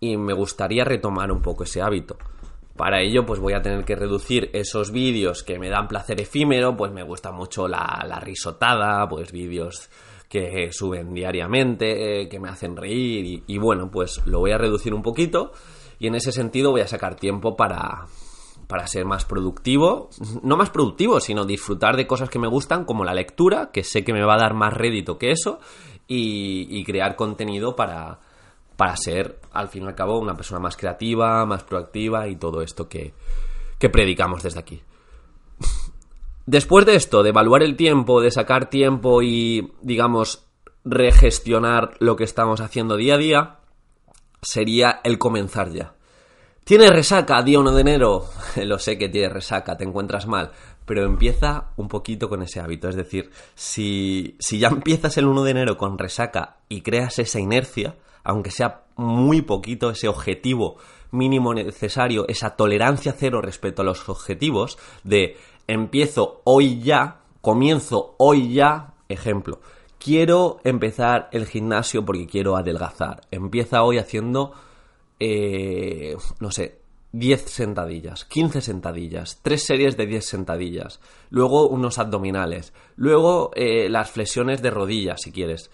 Y 0.00 0.18
me 0.18 0.34
gustaría 0.34 0.84
retomar 0.84 1.32
un 1.32 1.40
poco 1.40 1.64
ese 1.64 1.80
hábito. 1.80 2.18
Para 2.76 3.00
ello, 3.00 3.24
pues 3.24 3.40
voy 3.40 3.54
a 3.54 3.62
tener 3.62 3.84
que 3.84 3.96
reducir 3.96 4.50
esos 4.52 4.90
vídeos 4.90 5.42
que 5.42 5.58
me 5.58 5.70
dan 5.70 5.88
placer 5.88 6.20
efímero, 6.20 6.76
pues 6.76 6.92
me 6.92 7.02
gusta 7.02 7.32
mucho 7.32 7.68
la, 7.68 8.20
risotada, 8.22 9.08
pues 9.08 9.32
vídeos 9.32 9.88
que 10.28 10.70
suben 10.72 11.14
diariamente, 11.14 12.28
que 12.28 12.40
me 12.40 12.48
hacen 12.48 12.76
reír 12.76 13.44
y, 13.46 13.58
bueno, 13.58 13.90
pues 13.90 14.20
lo 14.26 14.40
voy 14.40 14.50
a 14.50 14.58
reducir 14.58 14.92
un 14.92 15.02
poquito 15.02 15.52
y 15.98 16.08
en 16.08 16.16
ese 16.16 16.32
sentido 16.32 16.72
voy 16.72 16.82
a 16.82 16.88
sacar 16.88 17.14
tiempo 17.16 17.56
para, 17.56 18.06
para 18.66 18.86
ser 18.86 19.06
más 19.06 19.24
productivo, 19.24 20.10
no 20.42 20.56
más 20.58 20.68
productivo, 20.68 21.20
sino 21.20 21.46
disfrutar 21.46 21.96
de 21.96 22.06
cosas 22.06 22.28
que 22.28 22.38
me 22.38 22.48
gustan 22.48 22.84
como 22.84 23.04
la 23.04 23.14
lectura, 23.14 23.70
que 23.72 23.84
sé 23.84 24.04
que 24.04 24.12
me 24.12 24.24
va 24.24 24.34
a 24.34 24.40
dar 24.40 24.52
más 24.52 24.74
rédito 24.74 25.16
que 25.16 25.30
eso, 25.30 25.60
y 26.08 26.84
crear 26.84 27.16
contenido 27.16 27.74
para, 27.74 28.20
para 28.76 28.96
ser, 28.96 29.40
al 29.52 29.68
fin 29.68 29.84
y 29.84 29.86
al 29.86 29.94
cabo, 29.94 30.18
una 30.18 30.36
persona 30.36 30.60
más 30.60 30.76
creativa, 30.76 31.44
más 31.46 31.62
proactiva 31.64 32.28
y 32.28 32.36
todo 32.36 32.62
esto 32.62 32.88
que, 32.88 33.14
que 33.78 33.88
predicamos 33.88 34.42
desde 34.42 34.60
aquí. 34.60 34.82
Después 36.46 36.86
de 36.86 36.94
esto, 36.94 37.22
de 37.22 37.30
evaluar 37.30 37.62
el 37.62 37.76
tiempo, 37.76 38.20
de 38.20 38.30
sacar 38.30 38.70
tiempo 38.70 39.22
y, 39.22 39.72
digamos, 39.82 40.46
regestionar 40.84 41.94
lo 41.98 42.14
que 42.14 42.24
estamos 42.24 42.60
haciendo 42.60 42.96
día 42.96 43.14
a 43.14 43.18
día, 43.18 43.56
sería 44.40 45.00
el 45.02 45.18
comenzar 45.18 45.72
ya. 45.72 45.94
¿Tienes 46.62 46.90
resaca 46.90 47.42
día 47.42 47.60
1 47.60 47.72
de 47.72 47.80
enero? 47.80 48.24
Lo 48.56 48.78
sé 48.78 48.98
que 48.98 49.08
tienes 49.08 49.32
resaca, 49.32 49.76
te 49.76 49.84
encuentras 49.84 50.26
mal, 50.26 50.50
pero 50.84 51.04
empieza 51.04 51.70
un 51.76 51.86
poquito 51.86 52.28
con 52.28 52.42
ese 52.42 52.58
hábito. 52.58 52.88
Es 52.88 52.96
decir, 52.96 53.30
si, 53.54 54.36
si 54.40 54.58
ya 54.58 54.68
empiezas 54.72 55.16
el 55.16 55.26
1 55.26 55.44
de 55.44 55.50
enero 55.52 55.76
con 55.76 55.98
resaca 55.98 56.56
y 56.68 56.80
creas 56.80 57.18
esa 57.18 57.38
inercia, 57.38 57.94
aunque 58.26 58.50
sea 58.50 58.82
muy 58.96 59.42
poquito, 59.42 59.90
ese 59.90 60.08
objetivo 60.08 60.76
mínimo 61.12 61.54
necesario, 61.54 62.26
esa 62.28 62.56
tolerancia 62.56 63.14
cero 63.16 63.40
respecto 63.40 63.82
a 63.82 63.84
los 63.84 64.08
objetivos, 64.08 64.78
de 65.04 65.36
empiezo 65.68 66.40
hoy 66.44 66.80
ya, 66.80 67.20
comienzo 67.40 68.16
hoy 68.18 68.52
ya, 68.52 68.94
ejemplo, 69.08 69.60
quiero 69.98 70.58
empezar 70.64 71.28
el 71.30 71.46
gimnasio 71.46 72.04
porque 72.04 72.26
quiero 72.26 72.56
adelgazar. 72.56 73.20
Empieza 73.30 73.84
hoy 73.84 73.98
haciendo, 73.98 74.52
eh, 75.20 76.16
no 76.40 76.50
sé, 76.50 76.80
10 77.12 77.42
sentadillas, 77.42 78.24
15 78.24 78.60
sentadillas, 78.60 79.38
3 79.42 79.62
series 79.62 79.96
de 79.96 80.06
10 80.06 80.26
sentadillas, 80.26 81.00
luego 81.30 81.68
unos 81.68 81.98
abdominales, 81.98 82.72
luego 82.96 83.52
eh, 83.54 83.88
las 83.88 84.10
flexiones 84.10 84.60
de 84.62 84.70
rodillas 84.70 85.22
si 85.22 85.30
quieres. 85.30 85.70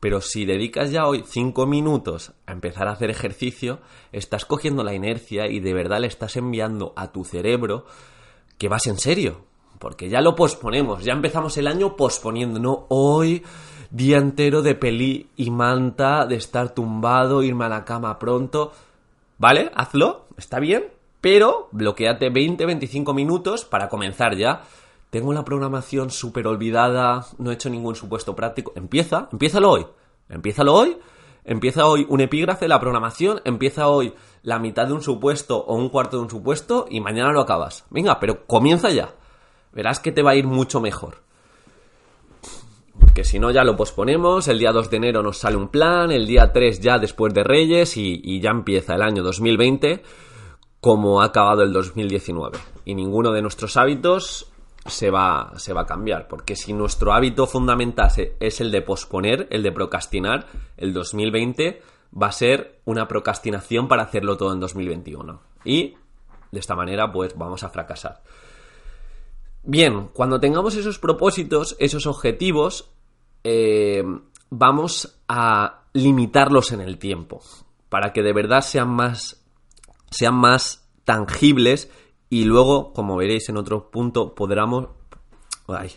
Pero 0.00 0.20
si 0.20 0.44
dedicas 0.44 0.90
ya 0.90 1.06
hoy 1.06 1.24
5 1.26 1.66
minutos 1.66 2.32
a 2.46 2.52
empezar 2.52 2.88
a 2.88 2.92
hacer 2.92 3.10
ejercicio, 3.10 3.80
estás 4.12 4.44
cogiendo 4.44 4.84
la 4.84 4.94
inercia 4.94 5.46
y 5.46 5.60
de 5.60 5.72
verdad 5.72 6.00
le 6.00 6.06
estás 6.06 6.36
enviando 6.36 6.92
a 6.96 7.12
tu 7.12 7.24
cerebro 7.24 7.86
que 8.58 8.68
vas 8.68 8.86
en 8.86 8.98
serio. 8.98 9.46
Porque 9.78 10.08
ya 10.08 10.20
lo 10.20 10.34
posponemos, 10.34 11.04
ya 11.04 11.12
empezamos 11.12 11.56
el 11.58 11.66
año 11.66 11.96
posponiendo, 11.96 12.58
¿no? 12.58 12.86
Hoy, 12.88 13.42
día 13.90 14.18
entero 14.18 14.62
de 14.62 14.74
peli 14.74 15.28
y 15.36 15.50
manta, 15.50 16.26
de 16.26 16.36
estar 16.36 16.74
tumbado, 16.74 17.42
irme 17.42 17.66
a 17.66 17.70
la 17.70 17.84
cama 17.84 18.18
pronto. 18.18 18.72
¿Vale? 19.38 19.70
Hazlo, 19.74 20.28
está 20.38 20.60
bien, 20.60 20.86
pero 21.20 21.68
bloqueate 21.72 22.32
20-25 22.32 23.14
minutos 23.14 23.64
para 23.64 23.88
comenzar 23.88 24.36
ya. 24.36 24.62
Tengo 25.10 25.32
la 25.32 25.44
programación 25.44 26.10
súper 26.10 26.46
olvidada, 26.46 27.26
no 27.38 27.50
he 27.50 27.54
hecho 27.54 27.70
ningún 27.70 27.94
supuesto 27.94 28.34
práctico. 28.34 28.72
Empieza, 28.74 29.28
empiézalo 29.32 29.70
hoy. 29.70 29.86
Empiézalo 30.28 30.74
hoy. 30.74 30.96
Empieza 31.44 31.86
hoy 31.86 32.04
un 32.08 32.20
epígrafe, 32.20 32.66
la 32.66 32.80
programación, 32.80 33.40
empieza 33.44 33.86
hoy 33.86 34.14
la 34.42 34.58
mitad 34.58 34.88
de 34.88 34.94
un 34.94 35.02
supuesto 35.02 35.58
o 35.58 35.76
un 35.76 35.90
cuarto 35.90 36.16
de 36.16 36.24
un 36.24 36.30
supuesto 36.30 36.86
y 36.90 37.00
mañana 37.00 37.30
lo 37.30 37.40
acabas. 37.40 37.84
Venga, 37.90 38.18
pero 38.18 38.46
comienza 38.46 38.90
ya. 38.90 39.14
Verás 39.72 40.00
que 40.00 40.10
te 40.10 40.22
va 40.22 40.32
a 40.32 40.34
ir 40.34 40.46
mucho 40.46 40.80
mejor. 40.80 41.22
Porque 42.98 43.22
si 43.22 43.38
no, 43.38 43.52
ya 43.52 43.62
lo 43.62 43.76
posponemos. 43.76 44.48
El 44.48 44.58
día 44.58 44.72
2 44.72 44.90
de 44.90 44.96
enero 44.96 45.22
nos 45.22 45.38
sale 45.38 45.56
un 45.56 45.68
plan. 45.68 46.10
El 46.10 46.26
día 46.26 46.52
3 46.52 46.80
ya 46.80 46.98
después 46.98 47.32
de 47.32 47.44
Reyes. 47.44 47.96
Y, 47.96 48.20
y 48.24 48.40
ya 48.40 48.50
empieza 48.50 48.96
el 48.96 49.02
año 49.02 49.22
2020 49.22 50.02
como 50.80 51.20
ha 51.20 51.26
acabado 51.26 51.62
el 51.62 51.72
2019. 51.72 52.58
Y 52.84 52.94
ninguno 52.94 53.32
de 53.32 53.42
nuestros 53.42 53.76
hábitos 53.76 54.52
se 54.88 55.10
va, 55.10 55.52
se 55.56 55.72
va 55.72 55.82
a 55.82 55.86
cambiar. 55.86 56.28
Porque 56.28 56.56
si 56.56 56.72
nuestro 56.72 57.12
hábito 57.12 57.46
fundamental 57.46 58.10
es 58.40 58.60
el 58.60 58.70
de 58.70 58.82
posponer, 58.82 59.46
el 59.50 59.62
de 59.62 59.72
procrastinar, 59.72 60.46
el 60.76 60.92
2020 60.92 61.82
va 62.20 62.28
a 62.28 62.32
ser 62.32 62.80
una 62.84 63.08
procrastinación 63.08 63.88
para 63.88 64.04
hacerlo 64.04 64.36
todo 64.36 64.52
en 64.52 64.60
2021. 64.60 65.40
Y 65.64 65.94
de 66.50 66.60
esta 66.60 66.74
manera, 66.74 67.10
pues 67.12 67.36
vamos 67.36 67.62
a 67.62 67.68
fracasar. 67.68 68.22
Bien, 69.62 70.08
cuando 70.12 70.38
tengamos 70.38 70.76
esos 70.76 70.98
propósitos, 70.98 71.76
esos 71.80 72.06
objetivos, 72.06 72.90
eh, 73.42 74.04
vamos 74.50 75.20
a 75.28 75.82
limitarlos 75.92 76.72
en 76.72 76.80
el 76.80 76.98
tiempo 76.98 77.42
para 77.88 78.12
que 78.12 78.22
de 78.22 78.32
verdad 78.32 78.60
sean 78.60 78.88
más, 78.88 79.42
sean 80.10 80.34
más 80.34 80.88
tangibles 81.04 81.90
y 82.28 82.44
luego, 82.44 82.92
como 82.92 83.16
veréis 83.16 83.48
en 83.48 83.56
otro 83.56 83.90
punto, 83.90 84.34
podamos... 84.34 84.88
Ay, 85.68 85.92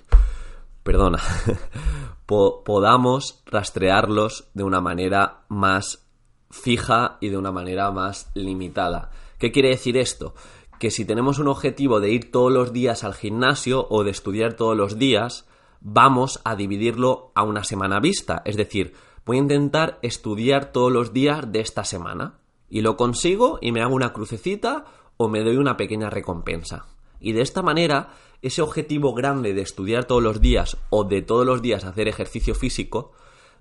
perdona. 0.83 1.19
podamos 2.25 3.41
rastrearlos 3.47 4.49
de 4.53 4.63
una 4.63 4.81
manera 4.81 5.45
más 5.49 6.05
fija 6.51 7.17
y 7.21 7.29
de 7.29 7.37
una 7.37 7.51
manera 7.51 7.91
más 7.91 8.29
limitada. 8.35 9.11
¿Qué 9.39 9.51
quiere 9.51 9.69
decir 9.69 9.97
esto? 9.97 10.35
Que 10.79 10.91
si 10.91 11.05
tenemos 11.05 11.39
un 11.39 11.47
objetivo 11.47 11.99
de 11.99 12.11
ir 12.11 12.31
todos 12.31 12.51
los 12.51 12.71
días 12.71 13.03
al 13.03 13.13
gimnasio 13.13 13.87
o 13.89 14.03
de 14.03 14.11
estudiar 14.11 14.53
todos 14.53 14.77
los 14.77 14.99
días, 14.99 15.47
vamos 15.81 16.39
a 16.43 16.55
dividirlo 16.55 17.31
a 17.35 17.43
una 17.43 17.63
semana 17.63 17.99
vista. 17.99 18.41
Es 18.45 18.55
decir, 18.55 18.93
voy 19.25 19.37
a 19.37 19.41
intentar 19.41 19.99
estudiar 20.01 20.71
todos 20.71 20.91
los 20.91 21.13
días 21.13 21.51
de 21.51 21.61
esta 21.61 21.83
semana. 21.83 22.39
Y 22.69 22.81
lo 22.81 22.97
consigo 22.97 23.57
y 23.61 23.71
me 23.71 23.81
hago 23.81 23.95
una 23.95 24.13
crucecita 24.13 24.85
o 25.21 25.27
me 25.27 25.43
doy 25.43 25.57
una 25.57 25.75
pequeña 25.75 26.09
recompensa. 26.09 26.85
Y 27.19 27.33
de 27.33 27.41
esta 27.41 27.61
manera, 27.61 28.13
ese 28.41 28.61
objetivo 28.61 29.13
grande 29.13 29.53
de 29.53 29.61
estudiar 29.61 30.05
todos 30.05 30.23
los 30.23 30.39
días 30.39 30.77
o 30.89 31.03
de 31.03 31.21
todos 31.21 31.45
los 31.45 31.61
días 31.61 31.83
hacer 31.83 32.07
ejercicio 32.07 32.55
físico, 32.55 33.11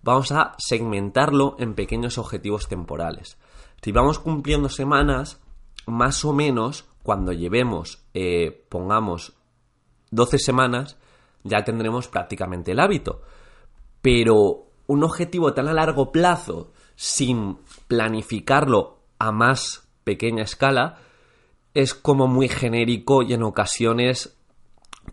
vamos 0.04 0.30
a 0.30 0.54
segmentarlo 0.58 1.56
en 1.58 1.74
pequeños 1.74 2.16
objetivos 2.16 2.68
temporales. 2.68 3.38
Si 3.82 3.90
vamos 3.90 4.20
cumpliendo 4.20 4.68
semanas, 4.68 5.40
más 5.84 6.24
o 6.24 6.32
menos, 6.32 6.84
cuando 7.02 7.32
llevemos, 7.32 8.04
eh, 8.14 8.64
pongamos 8.68 9.32
12 10.12 10.38
semanas, 10.38 10.96
ya 11.42 11.64
tendremos 11.64 12.06
prácticamente 12.06 12.70
el 12.70 12.78
hábito. 12.78 13.22
Pero 14.00 14.68
un 14.86 15.02
objetivo 15.02 15.54
tan 15.54 15.66
a 15.66 15.72
largo 15.72 16.12
plazo, 16.12 16.70
sin 16.94 17.58
planificarlo 17.88 19.00
a 19.18 19.32
más 19.32 19.88
pequeña 20.04 20.44
escala, 20.44 21.00
es 21.74 21.94
como 21.94 22.26
muy 22.26 22.48
genérico 22.48 23.22
y 23.22 23.34
en 23.34 23.42
ocasiones 23.42 24.38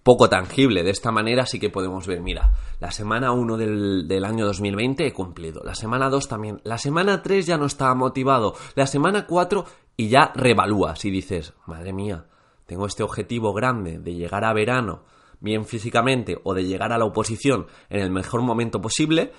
poco 0.04 0.30
tangible. 0.30 0.84
De 0.84 0.92
esta 0.92 1.12
manera 1.12 1.46
sí 1.46 1.60
que 1.60 1.70
podemos 1.70 2.08
ver, 2.08 2.22
mira, 2.22 2.54
la 2.80 2.92
semana 2.92 3.32
1 3.32 3.58
del, 3.58 4.26
año 4.26 4.46
2020 4.46 5.08
he 5.08 5.14
cumplido, 5.14 5.62
la 5.64 5.76
semana 5.76 6.10
2 6.10 6.28
también, 6.28 6.62
la 6.64 6.78
semana 6.78 7.22
3 7.22 7.46
ya 7.46 7.58
no 7.58 7.66
estaba 7.66 7.96
motivado, 7.96 8.56
la 8.76 8.88
semana 8.88 9.26
4 9.26 9.66
y 9.98 10.10
ya 10.10 10.32
revalúas 10.36 11.06
y 11.06 11.12
dices, 11.12 11.54
madre 11.66 11.94
mía, 11.94 12.26
tengo 12.66 12.86
este 12.86 13.04
objetivo 13.04 13.54
grande 13.54 14.00
de 14.00 14.16
llegar 14.16 14.44
a 14.44 14.54
verano 14.54 15.04
bien 15.40 15.66
físicamente 15.66 16.40
o 16.44 16.54
de 16.54 16.66
llegar 16.66 16.92
a 16.92 16.98
la 16.98 17.06
oposición 17.06 17.68
en 17.90 18.02
el 18.02 18.10
mejor 18.10 18.42
momento 18.42 18.82
posible 18.82 19.32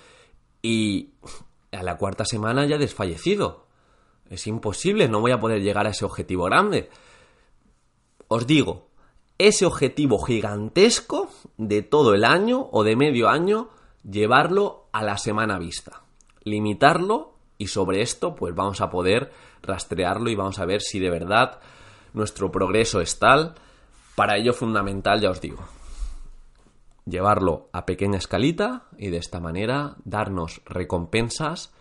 y 0.62 1.14
a 1.72 1.82
la 1.82 1.96
cuarta 1.96 2.24
semana 2.24 2.66
ya 2.66 2.78
desfallecido. 2.78 3.65
Es 4.30 4.46
imposible, 4.46 5.08
no 5.08 5.20
voy 5.20 5.32
a 5.32 5.40
poder 5.40 5.62
llegar 5.62 5.86
a 5.86 5.90
ese 5.90 6.04
objetivo 6.04 6.44
grande. 6.44 6.90
Os 8.28 8.46
digo, 8.46 8.88
ese 9.38 9.66
objetivo 9.66 10.18
gigantesco 10.18 11.30
de 11.56 11.82
todo 11.82 12.14
el 12.14 12.24
año 12.24 12.68
o 12.72 12.82
de 12.84 12.96
medio 12.96 13.28
año, 13.28 13.70
llevarlo 14.02 14.88
a 14.92 15.02
la 15.02 15.18
semana 15.18 15.58
vista, 15.58 16.02
limitarlo 16.42 17.34
y 17.58 17.68
sobre 17.68 18.02
esto 18.02 18.34
pues 18.34 18.54
vamos 18.54 18.80
a 18.80 18.90
poder 18.90 19.32
rastrearlo 19.62 20.30
y 20.30 20.34
vamos 20.34 20.58
a 20.58 20.66
ver 20.66 20.80
si 20.80 20.98
de 20.98 21.10
verdad 21.10 21.60
nuestro 22.12 22.50
progreso 22.50 23.00
es 23.00 23.18
tal. 23.18 23.54
Para 24.14 24.38
ello 24.38 24.54
fundamental, 24.54 25.20
ya 25.20 25.30
os 25.30 25.40
digo, 25.40 25.62
llevarlo 27.04 27.68
a 27.72 27.84
pequeña 27.84 28.18
escalita 28.18 28.84
y 28.96 29.10
de 29.10 29.18
esta 29.18 29.40
manera 29.40 29.96
darnos 30.04 30.62
recompensas 30.64 31.74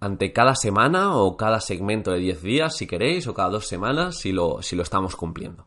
ante 0.00 0.32
cada 0.32 0.54
semana 0.54 1.16
o 1.16 1.36
cada 1.36 1.60
segmento 1.60 2.12
de 2.12 2.18
10 2.18 2.42
días, 2.42 2.76
si 2.76 2.86
queréis, 2.86 3.26
o 3.26 3.34
cada 3.34 3.50
dos 3.50 3.66
semanas, 3.66 4.18
si 4.18 4.32
lo, 4.32 4.62
si 4.62 4.76
lo 4.76 4.82
estamos 4.82 5.16
cumpliendo. 5.16 5.66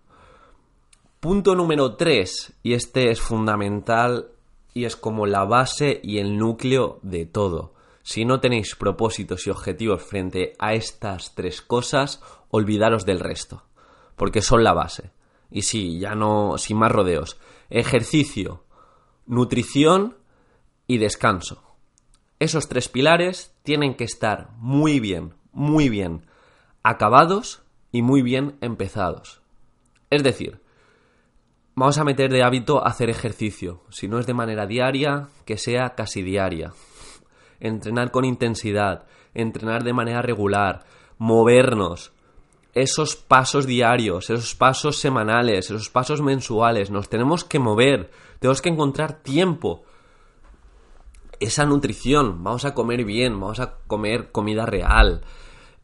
Punto 1.19 1.55
número 1.55 1.95
3, 1.95 2.53
y 2.63 2.73
este 2.73 3.11
es 3.11 3.19
fundamental 3.19 4.29
y 4.73 4.85
es 4.85 4.95
como 4.95 5.25
la 5.25 5.43
base 5.45 5.99
y 6.03 6.19
el 6.19 6.37
núcleo 6.37 6.99
de 7.01 7.25
todo. 7.25 7.73
Si 8.03 8.23
no 8.25 8.39
tenéis 8.39 8.75
propósitos 8.75 9.45
y 9.45 9.49
objetivos 9.49 10.01
frente 10.01 10.53
a 10.59 10.73
estas 10.73 11.35
tres 11.35 11.61
cosas, 11.61 12.21
olvidaros 12.49 13.05
del 13.05 13.19
resto, 13.19 13.63
porque 14.15 14.41
son 14.41 14.63
la 14.63 14.73
base. 14.73 15.11
Y 15.51 15.63
sí, 15.63 15.99
ya 15.99 16.15
no, 16.15 16.57
sin 16.57 16.77
más 16.77 16.91
rodeos. 16.91 17.37
Ejercicio, 17.69 18.63
nutrición 19.25 20.17
y 20.87 20.97
descanso. 20.97 21.68
Esos 22.39 22.69
tres 22.69 22.87
pilares 22.87 23.53
tienen 23.63 23.95
que 23.95 24.05
estar 24.05 24.49
muy 24.57 25.01
bien, 25.01 25.33
muy 25.51 25.89
bien 25.89 26.25
acabados 26.83 27.61
y 27.91 28.01
muy 28.01 28.21
bien 28.21 28.55
empezados. 28.61 29.41
Es 30.09 30.23
decir, 30.23 30.61
vamos 31.75 31.97
a 31.97 32.05
meter 32.05 32.31
de 32.31 32.43
hábito 32.43 32.85
hacer 32.85 33.09
ejercicio. 33.09 33.83
Si 33.89 34.07
no 34.07 34.19
es 34.19 34.25
de 34.25 34.33
manera 34.33 34.65
diaria, 34.65 35.27
que 35.45 35.57
sea 35.57 35.95
casi 35.95 36.21
diaria. 36.21 36.71
Entrenar 37.59 38.11
con 38.11 38.23
intensidad, 38.23 39.05
entrenar 39.33 39.83
de 39.83 39.93
manera 39.93 40.21
regular, 40.21 40.85
movernos. 41.17 42.13
Esos 42.73 43.17
pasos 43.17 43.65
diarios, 43.65 44.29
esos 44.29 44.55
pasos 44.55 44.97
semanales, 44.97 45.65
esos 45.65 45.89
pasos 45.89 46.21
mensuales, 46.21 46.89
nos 46.89 47.09
tenemos 47.09 47.43
que 47.43 47.59
mover, 47.59 48.11
tenemos 48.39 48.61
que 48.61 48.69
encontrar 48.69 49.21
tiempo 49.21 49.83
esa 51.39 51.65
nutrición, 51.65 52.43
vamos 52.43 52.65
a 52.65 52.73
comer 52.73 53.05
bien, 53.05 53.39
vamos 53.39 53.59
a 53.59 53.75
comer 53.87 54.31
comida 54.31 54.65
real, 54.65 55.21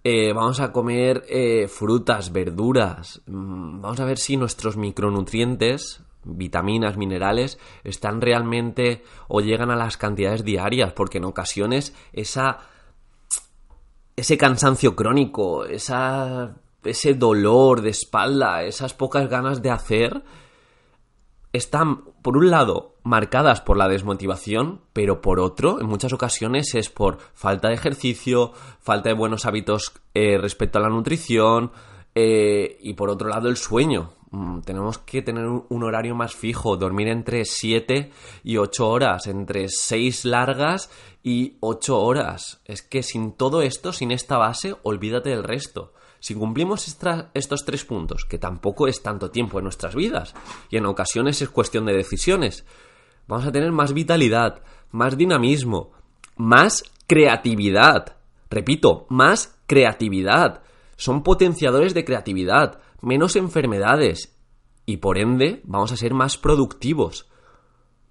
eh, 0.04 0.34
vamos 0.34 0.60
a 0.60 0.72
comer 0.72 1.24
eh, 1.30 1.68
frutas, 1.68 2.32
verduras, 2.32 3.22
mm, 3.26 3.82
vamos 3.82 4.00
a 4.00 4.06
ver 4.06 4.18
si 4.18 4.38
nuestros 4.38 4.78
micronutrientes, 4.78 6.02
vitaminas, 6.24 6.98
minerales, 6.98 7.60
están 7.84 8.22
realmente 8.22 9.04
o 9.28 9.42
llegan 9.42 9.72
a 9.72 9.76
las 9.76 9.98
cantidades 9.98 10.44
diarias, 10.44 10.94
porque 10.94 11.20
en 11.20 11.26
ocasiones 11.26 11.96
esa 12.14 12.60
ese 14.16 14.38
cansancio 14.38 14.96
crónico, 14.96 15.66
esa, 15.66 16.56
ese 16.84 17.14
dolor 17.16 17.82
de 17.82 17.90
espalda, 17.90 18.64
esas 18.64 18.94
pocas 18.94 19.30
ganas 19.30 19.62
de 19.62 19.72
hacer, 19.72 20.24
están, 21.56 22.04
por 22.22 22.38
un 22.38 22.50
lado, 22.50 22.96
marcadas 23.04 23.62
por 23.62 23.78
la 23.78 23.88
desmotivación, 23.88 24.82
pero 24.94 25.22
por 25.22 25.40
otro, 25.40 25.80
en 25.80 25.88
muchas 25.88 26.14
ocasiones 26.14 26.76
es 26.76 26.90
por 26.90 27.20
falta 27.34 27.70
de 27.70 27.76
ejercicio, 27.76 28.52
falta 28.80 29.10
de 29.10 29.16
buenos 29.16 29.46
hábitos 29.46 29.94
eh, 30.14 30.38
respecto 30.38 30.80
a 30.80 30.82
la 30.82 30.90
nutrición 30.90 31.72
eh, 32.14 32.78
y 32.82 32.94
por 32.94 33.10
otro 33.10 33.30
lado 33.30 33.50
el 33.50 33.58
sueño. 33.58 34.14
Mm, 34.32 34.62
tenemos 34.62 34.98
que 34.98 35.22
tener 35.22 35.46
un 35.46 35.84
horario 35.84 36.16
más 36.16 36.36
fijo, 36.36 36.78
dormir 36.78 37.08
entre 37.08 37.46
7 37.46 38.12
y 38.44 38.58
8 38.58 38.90
horas, 38.90 39.28
entre 39.28 39.70
6 39.70 40.26
largas 40.26 40.90
y 41.24 41.58
8 41.62 42.00
horas. 42.00 42.62
Es 42.66 42.82
que 42.82 43.02
sin 43.02 43.32
todo 43.32 43.62
esto, 43.62 43.94
sin 43.94 44.12
esta 44.12 44.38
base, 44.38 44.76
olvídate 44.84 45.30
del 45.30 45.44
resto. 45.44 45.94
Si 46.26 46.34
cumplimos 46.34 46.88
estos 47.36 47.66
tres 47.66 47.86
puntos, 47.86 48.26
que 48.26 48.40
tampoco 48.40 48.88
es 48.88 49.04
tanto 49.04 49.30
tiempo 49.30 49.60
en 49.60 49.66
nuestras 49.66 49.94
vidas, 49.94 50.34
y 50.72 50.78
en 50.78 50.88
ocasiones 50.88 51.40
es 51.44 51.50
cuestión 51.50 51.86
de 51.86 51.94
decisiones, 51.94 52.66
vamos 53.28 53.46
a 53.46 53.52
tener 53.52 53.72
más 53.72 53.94
vitalidad, 53.94 54.64
más 54.90 55.18
dinamismo, 55.18 55.92
más 56.36 56.84
creatividad. 57.06 58.16
Repito, 58.50 59.06
más 59.08 59.60
creatividad. 59.68 60.64
Son 60.96 61.22
potenciadores 61.22 61.94
de 61.94 62.04
creatividad, 62.04 62.80
menos 63.02 63.36
enfermedades, 63.36 64.36
y 64.88 64.98
por 64.98 65.20
ende 65.20 65.62
vamos 65.64 65.92
a 65.92 65.96
ser 65.96 66.16
más 66.16 66.40
productivos. 66.40 67.30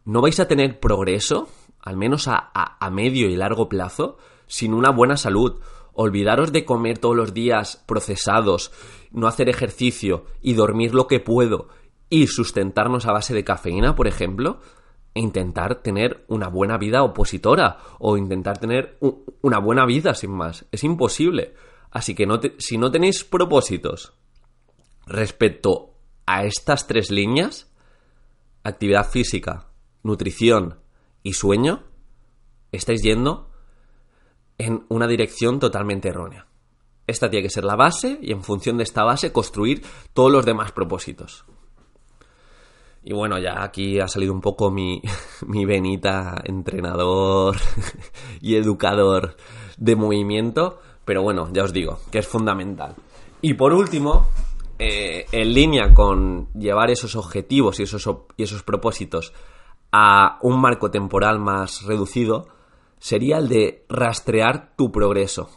No 0.05 0.21
vais 0.21 0.39
a 0.39 0.47
tener 0.47 0.79
progreso, 0.79 1.49
al 1.81 1.97
menos 1.97 2.29
a, 2.29 2.53
a 2.55 2.91
medio 2.91 3.29
y 3.29 3.35
largo 3.35 3.69
plazo, 3.69 4.19
sin 4.47 4.73
una 4.73 4.91
buena 4.91 5.17
salud 5.17 5.61
olvidaros 5.95 6.53
de 6.53 6.65
comer 6.65 6.99
todos 6.99 7.17
los 7.17 7.35
días 7.35 7.83
procesados, 7.87 8.73
no 9.11 9.27
hacer 9.27 9.49
ejercicio 9.49 10.27
y 10.43 10.55
dormir 10.55 10.95
lo 10.95 11.07
que 11.07 11.21
puedo 11.21 11.69
y 12.11 12.27
sustentarnos 12.27 13.07
a 13.07 13.13
base 13.13 13.35
de 13.35 13.45
cafeína, 13.45 13.97
por 13.97 14.07
ejemplo, 14.07 14.61
e 15.15 15.21
intentar 15.21 15.77
tener 15.83 16.25
una 16.29 16.49
buena 16.49 16.77
vida 16.77 17.03
opositora 17.03 17.79
o 17.99 18.17
intentar 18.17 18.59
tener 18.59 18.99
una 19.43 19.59
buena 19.59 19.87
vida 19.87 20.15
sin 20.15 20.33
más. 20.33 20.67
Es 20.73 20.85
imposible. 20.85 21.55
Así 21.91 22.15
que 22.15 22.27
si 22.59 22.77
no 22.77 22.91
tenéis 22.91 23.23
propósitos 23.23 24.15
respecto 25.07 25.95
a 26.27 26.45
estas 26.45 26.87
tres 26.89 27.11
líneas, 27.11 27.73
actividad 28.65 29.09
física, 29.09 29.69
nutrición 30.03 30.81
y 31.23 31.35
sueño, 31.35 31.85
estáis 32.73 33.03
yendo 33.03 33.51
en 34.59 34.85
una 34.89 35.07
dirección 35.07 35.59
totalmente 35.59 36.09
errónea. 36.09 36.47
Esta 37.07 37.29
tiene 37.29 37.43
que 37.43 37.51
ser 37.51 37.65
la 37.65 37.77
base 37.77 38.19
y 38.23 38.33
en 38.33 38.43
función 38.43 38.79
de 38.79 38.85
esta 38.85 39.05
base 39.05 39.33
construir 39.33 39.83
todos 40.13 40.33
los 40.33 40.47
demás 40.47 40.73
propósitos. 40.73 41.45
Y 43.03 43.13
bueno, 43.13 43.39
ya 43.39 43.63
aquí 43.63 44.01
ha 44.01 44.09
salido 44.09 44.33
un 44.33 44.41
poco 44.41 44.71
mi, 44.71 45.03
mi 45.47 45.67
venita 45.67 46.41
entrenador 46.45 47.57
y 48.41 48.57
educador 48.57 49.37
de 49.77 49.97
movimiento, 49.97 50.81
pero 51.05 51.23
bueno, 51.23 51.49
ya 51.53 51.65
os 51.65 51.73
digo 51.73 51.99
que 52.11 52.19
es 52.19 52.27
fundamental. 52.27 52.95
Y 53.43 53.55
por 53.55 53.75
último, 53.75 54.29
eh, 54.79 55.27
en 55.31 55.53
línea 55.53 55.93
con 55.93 56.49
llevar 56.55 56.91
esos 56.91 57.15
objetivos 57.15 57.79
y 57.79 57.83
esos, 57.83 58.09
y 58.39 58.43
esos 58.43 58.63
propósitos 58.63 59.35
a 59.93 60.39
un 60.41 60.61
marco 60.61 60.91
temporal 60.91 61.39
más 61.39 61.83
reducido, 61.83 62.49
sería 63.05 63.37
el 63.37 63.51
de 63.51 63.85
rastrear 63.91 64.73
tu 64.77 64.91
progreso. 64.91 65.51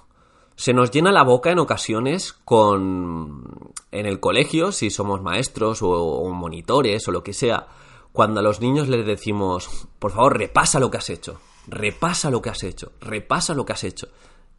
Se 0.58 0.74
nos 0.74 0.92
llena 0.92 1.14
la 1.14 1.24
boca 1.24 1.50
en 1.50 1.60
ocasiones 1.60 2.34
con... 2.34 3.72
en 3.90 4.06
el 4.06 4.20
colegio, 4.20 4.74
si 4.74 4.90
somos 4.90 5.22
maestros 5.22 5.80
o, 5.82 6.30
monitores 6.34 7.08
o 7.08 7.14
lo 7.14 7.24
que 7.24 7.32
sea, 7.32 7.68
cuando 8.12 8.42
a 8.42 8.44
los 8.44 8.60
niños 8.60 8.90
les 8.90 9.06
decimos, 9.06 9.88
por 9.98 10.12
favor, 10.12 10.38
repasa 10.38 10.82
lo 10.82 10.92
que 10.92 10.98
has 10.98 11.10
hecho, 11.10 11.40
repasa 11.68 12.30
lo 12.30 12.42
que 12.42 12.50
has 12.50 12.64
hecho, 12.64 12.92
repasa 13.00 13.54
lo 13.54 13.64
que 13.64 13.72
has 13.72 13.86
hecho. 13.86 14.10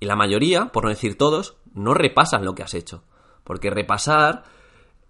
Y 0.01 0.07
la 0.07 0.16
mayoría, 0.16 0.72
por 0.72 0.85
no 0.85 0.88
decir 0.88 1.18
todos, 1.18 1.59
no 1.74 1.92
repasan 1.92 2.46
lo 2.46 2.55
que 2.55 2.62
has 2.62 2.72
hecho. 2.72 3.03
Porque 3.44 3.68
repasar 3.68 4.44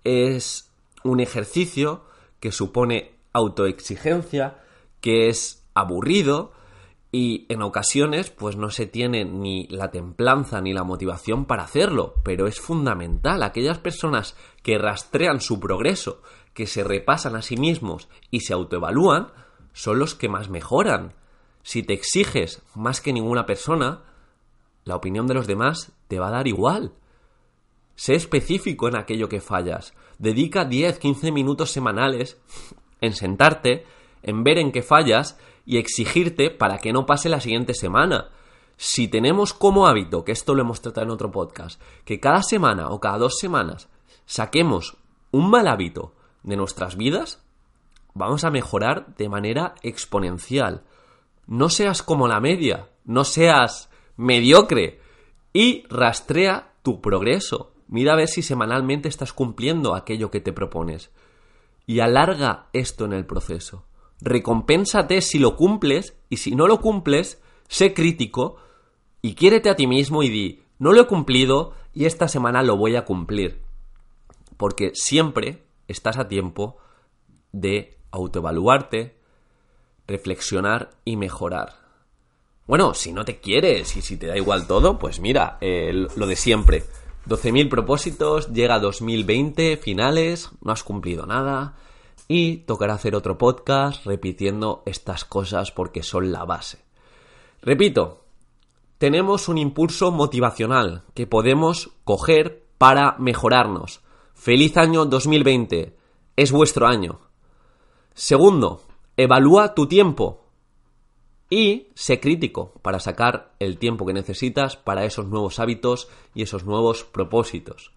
es 0.03 0.73
un 1.05 1.21
ejercicio 1.21 2.03
que 2.41 2.51
supone 2.51 3.14
autoexigencia, 3.33 4.64
que 5.01 5.29
es 5.29 5.64
aburrido, 5.75 6.58
y 7.11 7.47
en 7.49 7.62
ocasiones 7.62 8.31
pues 8.31 8.57
no 8.57 8.71
se 8.71 8.87
tiene 8.87 9.25
ni 9.25 9.66
la 9.68 9.90
templanza 9.90 10.61
ni 10.61 10.75
la 10.75 10.85
motivación 10.85 11.47
para 11.47 11.62
hacerlo, 11.62 12.14
pero 12.23 12.47
es 12.47 12.61
fundamental. 12.61 13.42
Aquellas 13.42 13.79
personas 13.79 14.37
que 14.62 14.79
rastrean 14.79 15.40
su 15.40 15.59
progreso, 15.59 16.23
que 16.53 16.66
se 16.66 16.85
repasan 16.85 17.35
a 17.35 17.42
sí 17.42 17.57
mismos 17.57 18.09
y 18.31 18.40
se 18.40 18.53
autoevalúan, 18.53 19.29
son 19.73 19.99
los 19.99 20.14
que 20.14 20.29
más 20.29 20.51
mejoran. 20.51 21.14
Si 21.62 21.83
te 21.83 21.94
exiges 21.94 22.62
más 22.75 23.01
que 23.01 23.12
ninguna 23.12 23.47
persona, 23.47 24.03
la 24.85 24.97
opinión 24.97 25.27
de 25.27 25.35
los 25.35 25.47
demás 25.47 25.92
te 26.09 26.18
va 26.18 26.29
a 26.29 26.33
dar 26.33 26.47
igual. 26.47 26.92
Sé 27.94 28.14
específico 28.14 28.88
en 28.88 28.97
aquello 28.97 29.29
que 29.29 29.40
fallas. 29.40 29.94
Dedica 30.18 30.68
10-15 30.68 31.33
minutos 31.33 31.71
semanales 31.71 32.38
en 33.01 33.12
sentarte, 33.14 33.87
en 34.23 34.44
ver 34.44 34.59
en 34.59 34.73
qué 34.73 34.83
fallas 34.83 35.38
y 35.69 35.77
exigirte 35.77 36.51
para 36.51 36.79
que 36.79 36.95
no 36.95 37.05
pase 37.05 37.29
la 37.29 37.43
siguiente 37.43 37.75
semana. 37.75 38.31
Si 38.79 39.07
tenemos 39.07 39.53
como 39.53 39.87
hábito, 39.87 40.25
que 40.25 40.33
esto 40.33 40.55
lo 40.55 40.63
hemos 40.63 40.81
tratado 40.81 41.05
en 41.05 41.11
otro 41.11 41.31
podcast, 41.31 41.79
que 42.07 42.19
cada 42.19 42.43
semana 42.43 42.89
o 42.89 43.01
cada 43.01 43.19
dos 43.19 43.39
semanas 43.39 43.91
saquemos 44.25 44.97
un 45.31 45.51
mal 45.51 45.69
hábito 45.69 46.15
de 46.43 46.57
nuestras 46.57 46.97
vidas, 46.97 47.45
vamos 48.15 48.45
a 48.45 48.51
mejorar 48.51 49.15
de 49.17 49.29
manera 49.29 49.75
exponencial. 49.83 50.85
No 51.47 51.69
seas 51.69 52.03
como 52.03 52.29
la 52.29 52.41
media, 52.41 52.89
no 53.05 53.25
seas 53.25 53.91
mediocre 54.17 55.03
y 55.53 55.85
rastrea 55.91 56.73
tu 56.83 57.03
progreso. 57.03 57.73
Mira 57.89 58.15
a 58.15 58.17
ver 58.17 58.29
si 58.29 58.41
semanalmente 58.41 59.11
estás 59.11 59.35
cumpliendo 59.35 59.95
aquello 59.95 60.31
que 60.31 60.41
te 60.41 60.55
propones. 60.55 61.11
y 61.85 62.01
alarga 62.01 62.69
esto 62.75 63.07
en 63.07 63.15
el 63.15 63.25
proceso. 63.25 63.88
Recompénsate 64.21 65.21
si 65.21 65.39
lo 65.39 65.57
cumples 65.57 66.17
y 66.29 66.39
si 66.39 66.55
no 66.55 66.67
lo 66.67 66.81
cumples, 66.81 67.41
sé 67.69 67.95
crítico 67.95 68.57
y 69.23 69.35
quiérete 69.35 69.71
a 69.71 69.77
ti 69.77 69.87
mismo 69.87 70.23
y 70.23 70.29
di, 70.29 70.63
no 70.79 70.93
lo 70.93 71.03
he 71.03 71.07
cumplido 71.07 71.75
y 71.95 72.05
esta 72.05 72.29
semana 72.29 72.63
lo 72.63 72.77
voy 72.77 72.97
a 72.97 73.05
cumplir. 73.05 73.61
Porque 74.57 74.91
siempre 74.95 75.63
estás 75.87 76.19
a 76.19 76.29
tiempo 76.29 76.79
de 77.53 77.97
autoevaluarte, 78.11 79.17
reflexionar 80.07 80.91
y 81.05 81.17
mejorar. 81.17 81.75
Bueno, 82.67 82.95
si 82.95 83.13
no 83.13 83.25
te 83.25 83.39
quieres 83.39 83.97
y 83.97 84.03
si 84.03 84.17
te 84.17 84.27
da 84.27 84.37
igual 84.37 84.67
todo, 84.67 84.99
pues 84.99 85.21
mira, 85.21 85.59
eh, 85.61 85.93
lo 85.93 86.27
de 86.27 86.37
siempre. 86.37 86.85
12.000 87.27 87.69
propósitos, 87.69 88.53
llega 88.53 88.79
2020, 88.79 89.77
finales, 89.77 90.51
no 90.61 90.73
has 90.73 90.83
cumplido 90.83 91.27
nada 91.27 91.77
y 92.29 92.59
tocará 92.59 92.95
hacer 92.95 93.17
otro 93.17 93.38
podcast 93.38 94.05
repitiendo 94.05 94.83
estas 94.85 95.25
cosas 95.25 95.73
porque 95.73 96.03
son 96.03 96.31
la 96.31 96.45
base. 96.45 96.79
Repito, 97.62 98.25
tenemos 98.99 99.49
un 99.49 99.59
impulso 99.59 100.12
motivacional 100.12 101.05
que 101.14 101.27
podemos 101.27 101.91
coger 102.05 102.67
para 102.77 103.17
mejorarnos. 103.19 104.03
Feliz 104.35 104.77
año 104.77 105.07
2020, 105.07 105.97
es 106.37 106.53
vuestro 106.53 106.87
año. 106.87 107.21
Segundo, 108.14 108.83
evalúa 109.17 109.75
tu 109.75 109.87
tiempo 109.87 110.45
y 111.51 111.88
sé 111.95 112.21
crítico 112.21 112.75
para 112.83 113.01
sacar 113.01 113.55
el 113.59 113.79
tiempo 113.79 114.05
que 114.05 114.12
necesitas 114.12 114.77
para 114.77 115.05
esos 115.05 115.27
nuevos 115.27 115.59
hábitos 115.59 116.09
y 116.35 116.43
esos 116.43 116.64
nuevos 116.64 117.05
propósitos. 117.05 117.93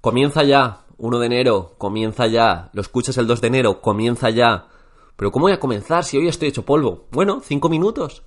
Comienza 0.00 0.42
ya, 0.42 0.83
1 0.96 1.18
de 1.18 1.26
enero, 1.26 1.74
comienza 1.78 2.26
ya, 2.26 2.70
lo 2.72 2.80
escuchas 2.80 3.18
el 3.18 3.26
2 3.26 3.40
de 3.40 3.46
enero, 3.48 3.80
comienza 3.80 4.30
ya. 4.30 4.68
Pero 5.16 5.30
¿cómo 5.30 5.44
voy 5.44 5.52
a 5.52 5.60
comenzar 5.60 6.04
si 6.04 6.16
hoy 6.16 6.28
estoy 6.28 6.48
hecho 6.48 6.64
polvo? 6.64 7.06
Bueno, 7.10 7.40
5 7.40 7.68
minutos. 7.68 8.22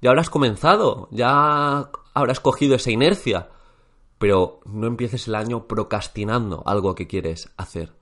Ya 0.00 0.10
habrás 0.10 0.30
comenzado, 0.30 1.08
ya 1.10 1.90
habrás 2.14 2.40
cogido 2.40 2.76
esa 2.76 2.90
inercia. 2.90 3.48
Pero 4.18 4.60
no 4.64 4.86
empieces 4.86 5.28
el 5.28 5.34
año 5.34 5.66
procrastinando 5.66 6.62
algo 6.66 6.94
que 6.94 7.06
quieres 7.06 7.52
hacer. 7.56 7.92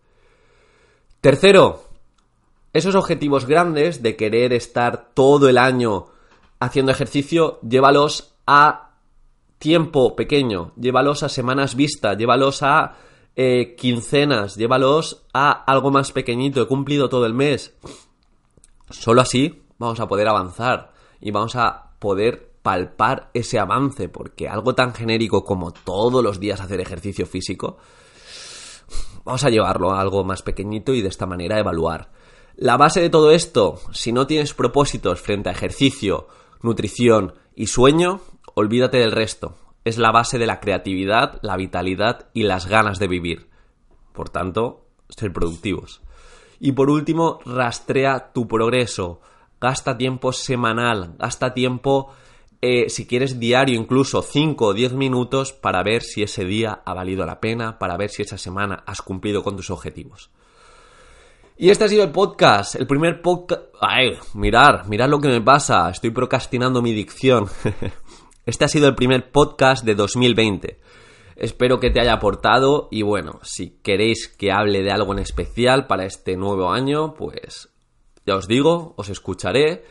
Tercero, 1.21 1.83
esos 2.73 2.95
objetivos 2.95 3.47
grandes 3.47 4.03
de 4.03 4.17
querer 4.17 4.53
estar 4.53 5.11
todo 5.15 5.49
el 5.49 5.59
año 5.59 6.07
haciendo 6.61 6.93
ejercicio, 6.93 7.59
llévalos 7.63 8.35
a 8.47 8.91
tiempo 9.59 10.15
pequeño, 10.15 10.73
llévalos 10.77 11.23
a 11.23 11.29
semanas 11.29 11.75
vista, 11.75 12.15
llévalos 12.15 12.63
a 12.63 12.97
eh, 13.41 13.77
quincenas, 13.77 14.57
llévalos 14.57 15.25
a 15.33 15.53
algo 15.53 15.93
más 15.93 16.11
pequeñito, 16.11 16.61
he 16.61 16.67
cumplido 16.67 17.09
todo 17.09 17.25
el 17.25 17.35
mes. 17.35 17.73
Solo 18.91 19.21
así 19.21 19.63
vamos 19.79 20.01
a 20.01 20.09
poder 20.09 20.27
avanzar 20.27 20.93
y 21.21 21.31
vamos 21.31 21.55
a 21.55 21.93
poder 22.01 22.51
palpar 22.63 23.31
ese 23.35 23.61
avance, 23.61 24.09
porque 24.09 24.49
algo 24.49 24.75
tan 24.75 24.93
genérico 24.93 25.45
como 25.45 25.71
todos 25.71 26.21
los 26.21 26.41
días 26.41 26.61
hacer 26.61 26.81
ejercicio 26.81 27.27
físico, 27.27 27.79
vamos 29.25 29.45
a 29.45 29.51
llevarlo 29.51 29.93
a 29.93 30.01
algo 30.01 30.25
más 30.25 30.43
pequeñito 30.43 30.93
y 30.93 31.01
de 31.01 31.09
esta 31.09 31.27
manera 31.27 31.61
evaluar. 31.61 32.11
La 32.57 32.77
base 32.77 33.01
de 33.01 33.09
todo 33.09 33.31
esto, 33.31 33.79
si 33.93 34.11
no 34.11 34.27
tienes 34.27 34.53
propósitos 34.53 35.21
frente 35.21 35.49
a 35.49 35.53
ejercicio, 35.53 36.27
nutrición 36.61 37.35
y 37.55 37.69
sueño, 37.69 38.21
olvídate 38.55 38.99
del 38.99 39.13
resto. 39.13 39.55
Es 39.85 39.99
la 39.99 40.13
base 40.13 40.39
de 40.39 40.47
la 40.47 40.61
creatividad, 40.61 41.39
la 41.43 41.57
vitalidad 41.57 42.29
y 42.35 42.43
las 42.43 42.67
ganas 42.67 42.99
de 42.99 43.09
vivir. 43.09 43.49
Por 44.13 44.29
tanto, 44.29 44.87
ser 45.09 45.33
productivos. 45.33 46.03
Y 46.61 46.73
por 46.73 46.91
último, 46.91 47.41
rastrea 47.45 48.33
tu 48.33 48.49
progreso. 48.49 49.21
Gasta 49.61 49.97
tiempo 49.97 50.33
semanal, 50.33 51.15
gasta 51.19 51.55
tiempo, 51.55 52.13
eh, 52.61 52.89
si 52.91 53.07
quieres 53.07 53.39
diario, 53.39 53.77
incluso 53.79 54.23
5 54.23 54.67
o 54.67 54.75
10 54.75 54.93
minutos 54.95 55.53
para 55.53 55.83
ver 55.83 56.03
si 56.03 56.23
ese 56.23 56.45
día 56.45 56.83
ha 56.85 56.95
valido 56.95 57.25
la 57.25 57.41
pena, 57.41 57.79
para 57.79 57.97
ver 57.97 58.11
si 58.11 58.23
esa 58.23 58.39
semana 58.39 58.83
has 58.87 59.03
cumplido 59.03 59.43
con 59.43 59.57
tus 59.57 59.71
objetivos. 59.71 60.31
Y 61.57 61.71
este 61.71 61.85
ha 61.85 61.89
sido 61.89 62.05
el 62.05 62.11
podcast, 62.11 62.77
el 62.77 62.87
primer 62.87 63.21
podcast... 63.21 63.63
Ay, 63.81 64.17
mirar, 64.35 64.89
mirar 64.89 65.09
lo 65.09 65.21
que 65.21 65.29
me 65.29 65.41
pasa, 65.41 65.91
estoy 65.91 66.11
procrastinando 66.11 66.83
mi 66.83 66.93
dicción. 66.93 67.49
este 68.49 68.65
ha 68.65 68.69
sido 68.69 68.89
el 68.89 68.95
primer 68.95 69.31
podcast 69.31 69.85
de 69.85 69.95
2020. 69.95 70.81
Espero 71.37 71.81
que 71.81 71.91
te 71.91 72.01
haya 72.01 72.15
aportado 72.15 72.89
y 72.91 73.03
bueno, 73.03 73.41
si 73.43 73.77
queréis 73.83 74.27
que 74.27 74.53
hable 74.53 74.83
de 74.83 74.91
algo 74.91 75.13
en 75.13 75.19
especial 75.19 75.87
para 75.87 76.07
este 76.07 76.35
nuevo 76.39 76.71
año, 76.73 77.13
pues 77.13 77.69
ya 78.25 78.37
os 78.37 78.49
digo, 78.49 78.95
os 78.97 79.11
escucharé. 79.11 79.85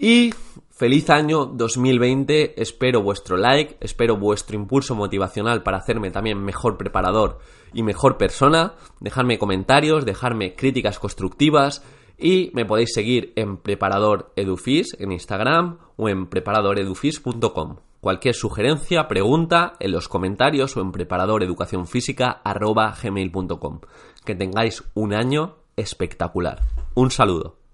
Y 0.00 0.34
feliz 0.72 1.10
año 1.10 1.46
2020, 1.46 2.60
espero 2.60 3.02
vuestro 3.02 3.36
like, 3.36 3.76
espero 3.78 4.16
vuestro 4.16 4.56
impulso 4.56 4.96
motivacional 4.96 5.62
para 5.62 5.78
hacerme 5.78 6.10
también 6.10 6.42
mejor 6.42 6.78
preparador 6.78 7.38
y 7.72 7.84
mejor 7.84 8.18
persona. 8.18 8.74
Dejadme 8.98 9.38
comentarios, 9.38 10.04
dejarme 10.04 10.56
críticas 10.56 10.98
constructivas 10.98 11.84
y 12.18 12.50
me 12.54 12.64
podéis 12.64 12.94
seguir 12.94 13.32
en 13.36 13.58
Preparador 13.58 14.32
Edufis 14.36 14.96
en 14.98 15.12
Instagram 15.12 15.76
o 15.96 16.08
en 16.08 16.26
preparadoredufis.com. 16.26 17.76
Cualquier 18.00 18.34
sugerencia, 18.34 19.06
pregunta 19.08 19.74
en 19.80 19.92
los 19.92 20.08
comentarios 20.08 20.74
o 20.76 20.80
en 20.80 20.92
preparadoreducacionfísica.gmail.com. 20.92 23.80
Que 24.24 24.34
tengáis 24.34 24.82
un 24.94 25.12
año 25.12 25.56
espectacular. 25.76 26.62
Un 26.94 27.10
saludo. 27.10 27.65